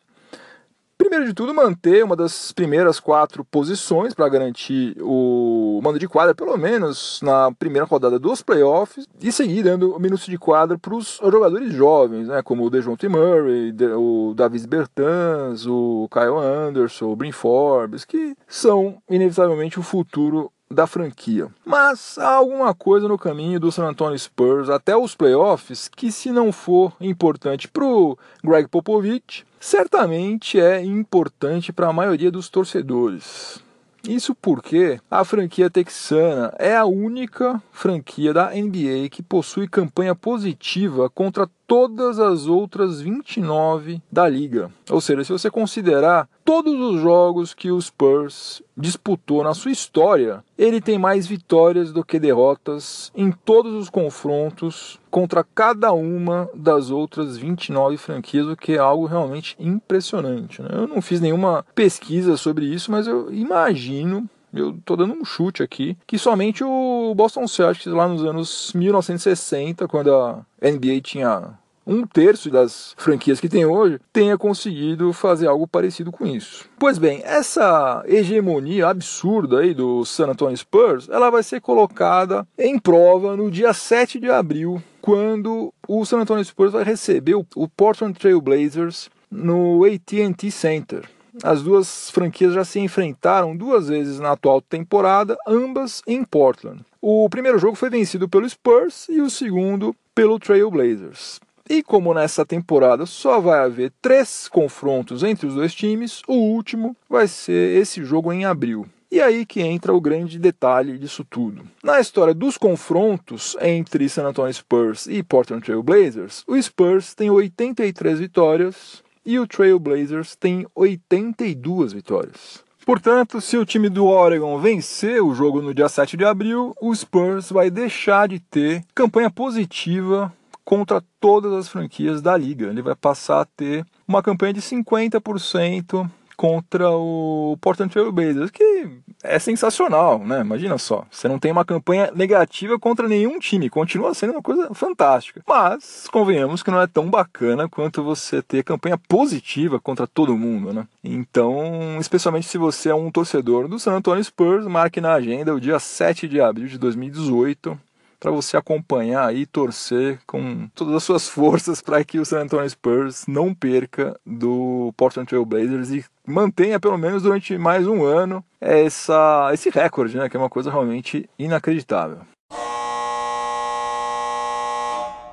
Primeiro 1.04 1.26
de 1.26 1.34
tudo, 1.34 1.54
manter 1.54 2.02
uma 2.02 2.15
das 2.15 2.54
primeiras 2.54 2.97
quatro 2.97 3.43
posições 3.43 4.13
para 4.13 4.30
garantir 4.30 4.95
o 5.02 5.82
mando 5.84 5.99
de 5.99 6.08
quadra, 6.08 6.34
pelo 6.34 6.56
menos 6.56 7.19
na 7.21 7.52
primeira 7.52 7.86
rodada 7.86 8.17
dos 8.17 8.41
playoffs, 8.41 9.06
e 9.21 9.30
seguir 9.30 9.63
dando 9.63 9.99
minutos 9.99 10.28
de 10.28 10.38
quadra 10.38 10.78
para 10.78 10.95
os 10.95 11.19
jogadores 11.21 11.73
jovens, 11.73 12.30
né, 12.30 12.41
como 12.41 12.63
o 12.63 12.69
DeJounte 12.69 13.10
Murray, 13.10 13.76
o 13.97 14.34
Davis 14.34 14.65
Bertans, 14.65 15.65
o 15.65 16.08
Kyle 16.10 16.38
Anderson, 16.38 17.08
o 17.08 17.15
Brin 17.17 17.34
Forbes, 17.34 18.06
que 18.06 18.34
são 18.47 18.97
inevitavelmente 19.10 19.80
o 19.80 19.84
futuro 19.84 20.53
da 20.73 20.88
franquia. 20.88 21.47
Mas 21.65 22.17
há 22.17 22.33
alguma 22.33 22.73
coisa 22.73 23.07
no 23.07 23.17
caminho 23.17 23.59
do 23.59 23.71
San 23.71 23.86
Antonio 23.86 24.17
Spurs 24.17 24.69
até 24.69 24.95
os 24.95 25.15
playoffs 25.15 25.88
que, 25.88 26.12
se 26.12 26.31
não 26.31 26.51
for 26.51 26.93
importante 26.99 27.67
para 27.67 27.86
o 27.86 28.17
Greg 28.43 28.67
Popovich, 28.67 29.45
certamente 29.59 30.59
é 30.59 30.83
importante 30.83 31.71
para 31.71 31.88
a 31.88 31.93
maioria 31.93 32.31
dos 32.31 32.49
torcedores. 32.49 33.62
Isso 34.07 34.36
porque 34.36 34.99
a 35.09 35.23
franquia 35.23 35.69
texana 35.69 36.53
é 36.59 36.75
a 36.75 36.86
única 36.86 37.63
franquia 37.71 38.33
da 38.33 38.49
NBA 38.49 39.07
que 39.09 39.23
possui 39.23 39.65
campanha 39.65 40.13
positiva 40.13 41.09
contra 41.09 41.49
todas 41.73 42.19
as 42.19 42.45
outras 42.45 43.01
29 43.01 43.99
da 44.12 44.29
liga. 44.29 44.69
Ou 44.91 45.01
seja, 45.01 45.23
se 45.23 45.31
você 45.31 45.49
considerar 45.49 46.29
todos 46.45 46.79
os 46.79 47.01
jogos 47.01 47.55
que 47.55 47.71
o 47.71 47.81
Spurs 47.81 48.62
disputou 48.77 49.43
na 49.43 49.55
sua 49.55 49.71
história, 49.71 50.43
ele 50.55 50.79
tem 50.79 50.99
mais 50.99 51.25
vitórias 51.25 51.91
do 51.91 52.05
que 52.05 52.19
derrotas 52.19 53.12
em 53.15 53.31
todos 53.31 53.73
os 53.73 53.89
confrontos 53.89 54.99
contra 55.09 55.43
cada 55.43 55.91
uma 55.93 56.47
das 56.53 56.91
outras 56.91 57.38
29 57.38 57.97
franquias, 57.97 58.45
o 58.45 58.55
que 58.55 58.73
é 58.73 58.77
algo 58.77 59.07
realmente 59.07 59.55
impressionante. 59.59 60.62
Né? 60.62 60.69
Eu 60.73 60.88
não 60.88 61.01
fiz 61.01 61.19
nenhuma 61.19 61.65
pesquisa 61.73 62.38
sobre 62.38 62.67
isso, 62.67 62.91
mas 62.91 63.07
eu 63.07 63.33
imagino 63.33 64.29
eu 64.53 64.69
estou 64.69 64.95
dando 64.95 65.15
um 65.15 65.25
chute 65.25 65.63
aqui, 65.63 65.97
que 66.05 66.19
somente 66.19 66.63
o 66.63 67.12
Boston 67.15 67.47
Celtics 67.47 67.91
lá 67.91 68.07
nos 68.07 68.23
anos 68.23 68.71
1960, 68.75 69.88
quando 69.88 70.13
a 70.13 70.45
NBA 70.62 71.01
tinha 71.01 71.57
um 71.86 72.06
terço 72.06 72.50
das 72.50 72.93
franquias 72.98 73.39
que 73.39 73.50
tem 73.50 73.65
hoje 73.65 74.00
tenha 74.12 74.38
conseguido 74.38 75.12
fazer 75.13 75.48
algo 75.48 75.67
parecido 75.67 76.12
com 76.12 76.26
isso. 76.26 76.69
Pois 76.80 76.98
bem, 76.98 77.22
essa 77.24 78.04
hegemonia 78.08 78.88
absurda 78.88 79.60
aí 79.60 79.74
do 79.74 80.06
San 80.06 80.28
Antonio 80.28 80.58
Spurs, 80.58 81.10
ela 81.10 81.30
vai 81.30 81.43
ser 81.43 81.62
colocada 81.62 82.48
em 82.58 82.80
prova 82.80 83.36
no 83.36 83.52
dia 83.52 83.74
7 83.74 84.19
de 84.19 84.30
abril, 84.30 84.82
quando 85.02 85.74
o 85.88 86.06
San 86.06 86.19
Antonio 86.19 86.43
Spurs 86.46 86.72
vai 86.72 86.84
receber 86.84 87.36
o 87.36 87.67
Portland 87.67 88.17
Trail 88.17 88.39
Blazers 88.39 89.10
no 89.30 89.84
AT&T 89.84 90.52
Center. 90.52 91.04
As 91.41 91.63
duas 91.63 92.12
franquias 92.12 92.54
já 92.54 92.63
se 92.63 92.80
enfrentaram 92.80 93.58
duas 93.58 93.88
vezes 93.88 94.19
na 94.19 94.34
atual 94.34 94.62
temporada, 94.62 95.36
ambas 95.48 96.04
em 96.06 96.24
Portland. 96.24 96.82
O 97.02 97.28
primeiro 97.28 97.58
jogo 97.58 97.76
foi 97.76 97.89
vencido 97.89 98.30
pelo 98.30 98.48
Spurs 98.48 99.08
e 99.10 99.19
o 99.19 99.30
segundo 99.30 99.96
pelo 100.13 100.38
Trail 100.38 100.69
Blazers. 100.69 101.41
E 101.69 101.82
como 101.82 102.13
nessa 102.13 102.45
temporada 102.45 103.06
só 103.06 103.39
vai 103.39 103.60
haver 103.60 103.91
três 104.02 104.47
confrontos 104.49 105.23
entre 105.23 105.47
os 105.47 105.56
dois 105.56 105.73
times, 105.73 106.21
o 106.28 106.34
último 106.34 106.95
vai 107.10 107.28
ser 107.28 107.78
esse 107.78 108.04
jogo 108.04 108.34
em 108.34 108.43
abril. 108.43 108.86
E 109.10 109.21
aí 109.21 109.45
que 109.45 109.62
entra 109.62 109.93
o 109.93 110.02
grande 110.02 110.39
detalhe 110.39 110.97
disso 110.97 111.23
tudo. 111.23 111.63
Na 111.84 111.99
história 111.99 112.34
dos 112.34 112.58
confrontos 112.58 113.56
entre 113.62 114.10
San 114.10 114.28
Antonio 114.28 114.54
Spurs 114.54 115.06
e 115.06 115.21
Portland 115.21 115.63
Trail 115.63 115.84
Blazers, 115.84 116.43
o 116.47 116.60
Spurs 116.62 117.13
tem 117.13 117.30
83 117.30 118.19
vitórias 118.19 119.04
e 119.26 119.39
o 119.39 119.47
Trail 119.47 119.80
Blazers 119.80 120.36
tem 120.36 120.65
82 120.76 121.93
vitórias. 121.93 122.63
Portanto, 122.86 123.39
se 123.39 123.56
o 123.56 123.65
time 123.65 123.88
do 123.88 124.08
Oregon 124.08 124.60
vencer 124.60 125.23
o 125.23 125.34
jogo 125.34 125.62
no 125.62 125.73
dia 125.73 125.88
7 125.88 126.17
de 126.17 126.26
abril, 126.26 126.76
o 126.82 126.93
Spurs 126.93 127.49
vai 127.49 127.69
deixar 127.69 128.28
de 128.28 128.39
ter 128.39 128.84
campanha 128.93 129.30
positiva 129.30 130.34
contra 130.63 131.04
todas 131.19 131.54
as 131.54 131.67
franquias 131.67 132.21
da 132.21 132.36
liga. 132.38 132.67
Ele 132.67 132.82
vai 132.82 132.95
passar 132.95 133.41
a 133.41 133.45
ter 133.45 133.86
uma 134.08 134.23
campanha 134.23 134.54
de 134.54 134.62
50% 134.62 136.10
contra 136.36 136.89
o 136.89 137.58
Portland 137.62 137.91
Trail 137.91 138.12
Blazers, 138.12 138.52
que 138.52 138.89
é 139.23 139.39
sensacional, 139.39 140.19
né? 140.19 140.41
Imagina 140.41 140.78
só, 140.78 141.06
você 141.10 141.28
não 141.28 141.39
tem 141.39 141.52
uma 141.52 141.63
campanha 141.63 142.12
negativa 142.13 142.78
contra 142.78 143.08
nenhum 143.08 143.39
time, 143.39 143.69
continua 143.69 144.13
sendo 144.13 144.34
uma 144.34 144.41
coisa 144.41 144.73
fantástica. 144.73 145.41
Mas 145.47 146.08
convenhamos 146.12 146.62
que 146.63 146.71
não 146.71 146.82
é 146.82 146.88
tão 146.88 147.10
bacana 147.10 147.69
quanto 147.69 148.04
você 148.04 148.41
ter 148.41 148.63
campanha 148.63 148.97
positiva 148.97 149.80
contra 149.80 150.08
todo 150.08 150.38
mundo, 150.38 150.73
né? 150.73 150.88
Então, 151.04 151.97
especialmente 151.99 152.47
se 152.47 152.58
você 152.58 152.89
é 152.89 152.95
um 152.95 153.12
torcedor 153.12 153.67
do 153.67 153.80
San 153.80 153.93
Antonio 153.93 154.23
Spurs, 154.23 154.65
marque 154.65 154.99
na 154.99 155.13
agenda 155.13 155.54
o 155.54 155.62
dia 155.62 155.80
7 155.80 156.28
de 156.28 156.41
abril 156.41 156.67
de 156.67 156.78
2018 156.78 157.80
para 158.23 158.31
você 158.31 158.55
acompanhar 158.55 159.36
e 159.36 159.45
torcer 159.45 160.17
com 160.25 160.69
todas 160.73 160.95
as 160.95 161.03
suas 161.03 161.27
forças 161.27 161.81
para 161.81 162.01
que 162.05 162.19
o 162.19 162.25
San 162.25 162.43
Antonio 162.43 162.69
Spurs 162.69 163.25
não 163.27 163.53
perca 163.53 164.17
do 164.25 164.93
Portland 164.95 165.27
Trail 165.27 165.45
Blazers 165.45 165.89
e 165.91 166.05
mantenha 166.25 166.79
pelo 166.79 166.97
menos 166.97 167.23
durante 167.23 167.57
mais 167.57 167.86
um 167.86 168.05
ano 168.05 168.41
essa, 168.62 169.49
esse 169.53 169.69
recorde, 169.69 170.15
né, 170.15 170.29
que 170.29 170.38
é 170.38 170.39
uma 170.39 170.49
coisa 170.49 170.71
realmente 170.71 171.29
inacreditável. 171.38 172.19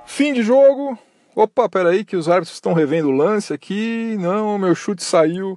Fim 0.05 0.33
de 0.33 0.43
jogo. 0.43 0.99
Opa, 1.37 1.69
peraí 1.69 2.05
que 2.05 2.17
os 2.17 2.29
árbitros 2.29 2.57
estão 2.57 2.73
revendo 2.73 3.09
o 3.09 3.13
lance 3.13 3.53
aqui. 3.53 4.17
Não, 4.19 4.59
meu 4.59 4.75
chute 4.75 5.05
saiu 5.05 5.57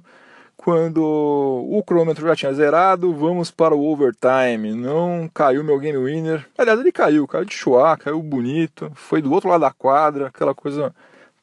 quando 0.64 1.04
o 1.04 1.82
cronômetro 1.86 2.26
já 2.26 2.34
tinha 2.34 2.54
zerado, 2.54 3.12
vamos 3.12 3.50
para 3.50 3.74
o 3.74 3.84
overtime. 3.84 4.72
Não 4.72 5.28
caiu 5.32 5.62
meu 5.62 5.78
game 5.78 5.98
winner. 5.98 6.46
Aliás, 6.56 6.80
ele 6.80 6.90
caiu, 6.90 7.28
caiu 7.28 7.44
de 7.44 7.52
chuá, 7.52 7.94
caiu 7.98 8.22
bonito, 8.22 8.90
foi 8.94 9.20
do 9.20 9.30
outro 9.30 9.50
lado 9.50 9.60
da 9.60 9.70
quadra, 9.70 10.28
aquela 10.28 10.54
coisa 10.54 10.94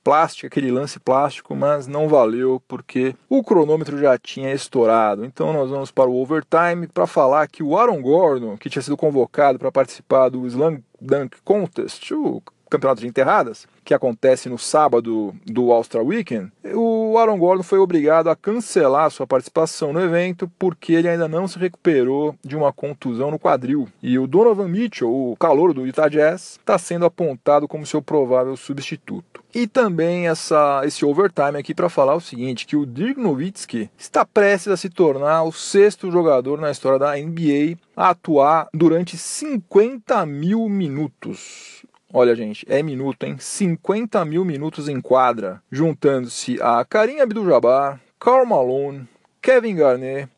plástica, 0.03 0.47
aquele 0.47 0.71
lance 0.71 0.99
plástico, 0.99 1.55
mas 1.55 1.85
não 1.85 2.07
valeu 2.07 2.59
porque 2.67 3.15
o 3.29 3.43
cronômetro 3.43 3.99
já 3.99 4.17
tinha 4.17 4.51
estourado. 4.51 5.23
Então 5.23 5.53
nós 5.53 5.69
vamos 5.69 5.91
para 5.91 6.09
o 6.09 6.19
overtime 6.19 6.87
para 6.91 7.05
falar 7.05 7.47
que 7.47 7.61
o 7.61 7.77
Aaron 7.77 8.01
Gordon, 8.01 8.57
que 8.57 8.71
tinha 8.71 8.81
sido 8.81 8.97
convocado 8.97 9.59
para 9.59 9.71
participar 9.71 10.29
do 10.29 10.47
Slam 10.47 10.79
Dunk 10.99 11.37
Contest, 11.45 12.11
o 12.11 12.41
campeonato 12.71 13.01
de 13.01 13.07
enterradas, 13.07 13.67
que 13.83 13.93
acontece 13.93 14.47
no 14.49 14.57
sábado 14.57 15.35
do 15.45 15.71
All-Star 15.71 16.03
Weekend, 16.03 16.51
o 16.73 17.17
Aaron 17.17 17.37
Gordon 17.37 17.63
foi 17.63 17.79
obrigado 17.79 18.29
a 18.29 18.35
cancelar 18.35 19.11
sua 19.11 19.27
participação 19.27 19.91
no 19.91 19.99
evento 19.99 20.49
porque 20.57 20.93
ele 20.93 21.09
ainda 21.09 21.27
não 21.27 21.47
se 21.47 21.59
recuperou 21.59 22.35
de 22.43 22.55
uma 22.55 22.71
contusão 22.71 23.29
no 23.29 23.39
quadril. 23.39 23.87
E 24.01 24.17
o 24.17 24.25
Donovan 24.25 24.67
Mitchell, 24.67 25.09
o 25.09 25.35
calor 25.37 25.73
do 25.73 25.85
Utah 25.85 26.07
Jazz, 26.07 26.57
está 26.59 26.77
sendo 26.77 27.05
apontado 27.05 27.67
como 27.67 27.85
seu 27.85 28.01
provável 28.01 28.55
substituto. 28.55 29.41
E 29.53 29.67
também 29.67 30.29
essa, 30.29 30.81
esse 30.85 31.03
overtime 31.03 31.57
aqui 31.57 31.73
para 31.73 31.89
falar 31.89 32.15
o 32.15 32.21
seguinte, 32.21 32.65
que 32.65 32.77
o 32.77 32.85
Dirk 32.85 33.19
Nowitzki 33.19 33.89
está 33.97 34.25
prestes 34.25 34.71
a 34.71 34.77
se 34.77 34.89
tornar 34.89 35.43
o 35.43 35.51
sexto 35.51 36.09
jogador 36.09 36.61
na 36.61 36.71
história 36.71 36.97
da 36.97 37.15
NBA 37.17 37.77
a 37.95 38.11
atuar 38.11 38.69
durante 38.73 39.17
50 39.17 40.25
mil 40.25 40.69
minutos. 40.69 41.85
Olha, 42.13 42.35
gente, 42.35 42.65
é 42.67 42.83
minuto, 42.83 43.23
hein? 43.23 43.37
50 43.39 44.25
mil 44.25 44.43
minutos 44.43 44.89
em 44.89 44.99
quadra, 44.99 45.61
juntando-se 45.71 46.61
a 46.61 46.83
Karim 46.83 47.21
Abdul-Jabbar, 47.21 48.01
Karl 48.19 48.45
Malone, 48.45 49.07
Kevin 49.41 49.75
Garnett, 49.75 50.29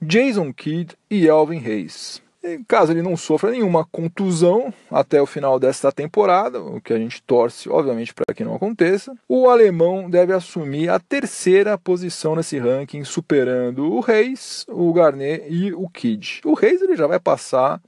Jason 0.00 0.52
Kidd 0.52 0.96
e 1.10 1.26
Elvin. 1.26 1.60
Em 2.44 2.62
caso 2.62 2.92
ele 2.92 3.02
não 3.02 3.16
sofra 3.16 3.50
nenhuma 3.50 3.84
contusão 3.84 4.72
até 4.88 5.20
o 5.20 5.26
final 5.26 5.58
desta 5.58 5.90
temporada, 5.90 6.62
o 6.62 6.80
que 6.80 6.92
a 6.92 6.98
gente 6.98 7.20
torce, 7.24 7.68
obviamente, 7.68 8.14
para 8.14 8.32
que 8.32 8.44
não 8.44 8.54
aconteça, 8.54 9.12
o 9.28 9.50
alemão 9.50 10.08
deve 10.08 10.32
assumir 10.32 10.88
a 10.88 11.00
terceira 11.00 11.76
posição 11.76 12.36
nesse 12.36 12.56
ranking, 12.56 13.02
superando 13.02 13.92
o 13.92 13.98
Reis, 13.98 14.64
o 14.68 14.92
Garnet 14.92 15.44
e 15.48 15.72
o 15.74 15.88
Kidd. 15.88 16.42
O 16.44 16.54
Reis 16.54 16.80
ele 16.80 16.94
já 16.94 17.08
vai 17.08 17.18
passar 17.18 17.82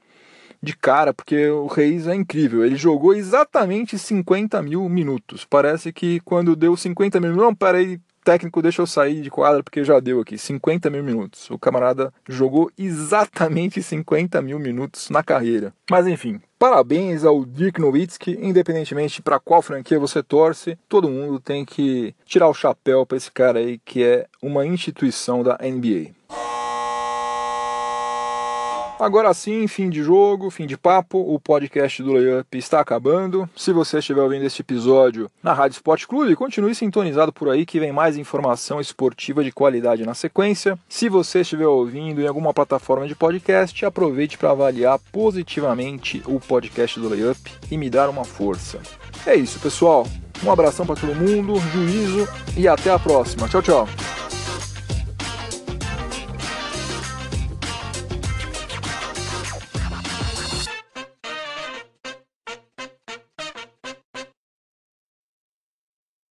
de 0.63 0.77
cara, 0.77 1.15
porque 1.15 1.49
o 1.49 1.67
Reis 1.67 2.07
é 2.07 2.15
incrível. 2.15 2.65
Ele 2.65 2.77
jogou 2.77 3.15
exatamente 3.15 3.99
50 3.99 4.61
mil 4.63 4.89
minutos. 4.89 5.45
Parece 5.45 5.93
que 5.93 6.21
quando 6.21 6.57
deu 6.57 6.77
50 6.77 7.21
mil, 7.21 7.35
não, 7.35 7.55
peraí, 7.55 8.01
técnico 8.29 8.61
deixa 8.61 8.83
eu 8.83 8.87
sair 8.87 9.23
de 9.23 9.31
quadra 9.31 9.63
porque 9.63 9.83
já 9.83 9.99
deu 10.01 10.21
aqui 10.21 10.37
50 10.37 10.91
mil 10.91 11.03
minutos. 11.03 11.51
O 11.51 11.59
camarada 11.59 12.13
jogou 12.29 12.71
exatamente 12.77 13.83
50 13.83 14.43
mil 14.43 14.59
minutos 14.59 15.09
na 15.09 15.23
carreira. 15.23 15.73
Mas 15.91 16.07
enfim, 16.07 16.39
parabéns 16.59 17.25
ao 17.25 17.43
Dirk 17.47 17.81
Nowitzki, 17.81 18.39
independentemente 18.39 19.23
para 19.23 19.41
qual 19.41 19.63
franquia 19.63 19.99
você 19.99 20.23
torce, 20.23 20.79
todo 20.91 21.09
mundo 21.09 21.41
tem 21.41 21.65
que 21.65 22.15
tirar 22.27 22.49
o 22.49 22.55
chapéu 22.55 23.07
para 23.07 23.17
esse 23.17 23.33
cara 23.33 23.61
aí 23.61 23.79
que 23.83 24.05
é 24.05 24.27
uma 24.43 24.67
instituição 24.67 25.43
da 25.43 25.59
NBA. 25.63 26.18
Agora 28.99 29.33
sim, 29.33 29.69
fim 29.69 29.89
de 29.89 30.03
jogo, 30.03 30.51
fim 30.51 30.67
de 30.67 30.77
papo, 30.77 31.19
o 31.19 31.39
podcast 31.39 32.03
do 32.03 32.13
Layup 32.13 32.59
está 32.59 32.81
acabando. 32.81 33.49
Se 33.57 33.73
você 33.73 33.99
estiver 33.99 34.21
ouvindo 34.21 34.45
este 34.45 34.63
episódio 34.63 35.31
na 35.41 35.53
Rádio 35.53 35.77
Sport 35.77 36.07
Clube, 36.07 36.35
continue 36.35 36.75
sintonizado 36.75 37.33
por 37.33 37.49
aí 37.49 37.65
que 37.65 37.79
vem 37.79 37.93
mais 37.93 38.17
informação 38.17 38.81
esportiva 38.81 39.45
de 39.45 39.53
qualidade 39.53 40.05
na 40.05 40.15
sequência. 40.15 40.77
Se 40.89 41.09
você 41.09 41.43
estiver 41.43 41.69
ouvindo 41.69 42.21
em 42.21 42.27
alguma 42.27 42.53
plataforma 42.53 43.07
de 43.07 43.15
podcast, 43.15 43.87
aproveite 43.87 44.37
para 44.37 44.51
avaliar 44.51 44.99
positivamente 45.13 46.21
o 46.27 46.41
podcast 46.41 46.99
do 46.99 47.09
Layup 47.09 47.39
e 47.71 47.79
me 47.79 47.89
dar 47.89 48.11
uma 48.11 48.25
força. 48.25 48.81
É 49.25 49.37
isso, 49.37 49.61
pessoal. 49.61 50.09
Um 50.45 50.51
abração 50.51 50.85
para 50.85 51.01
todo 51.01 51.15
mundo, 51.15 51.55
juízo 51.73 52.29
e 52.57 52.67
até 52.67 52.91
a 52.91 52.99
próxima. 52.99 53.49
Tchau, 53.49 53.63
tchau. 53.63 54.18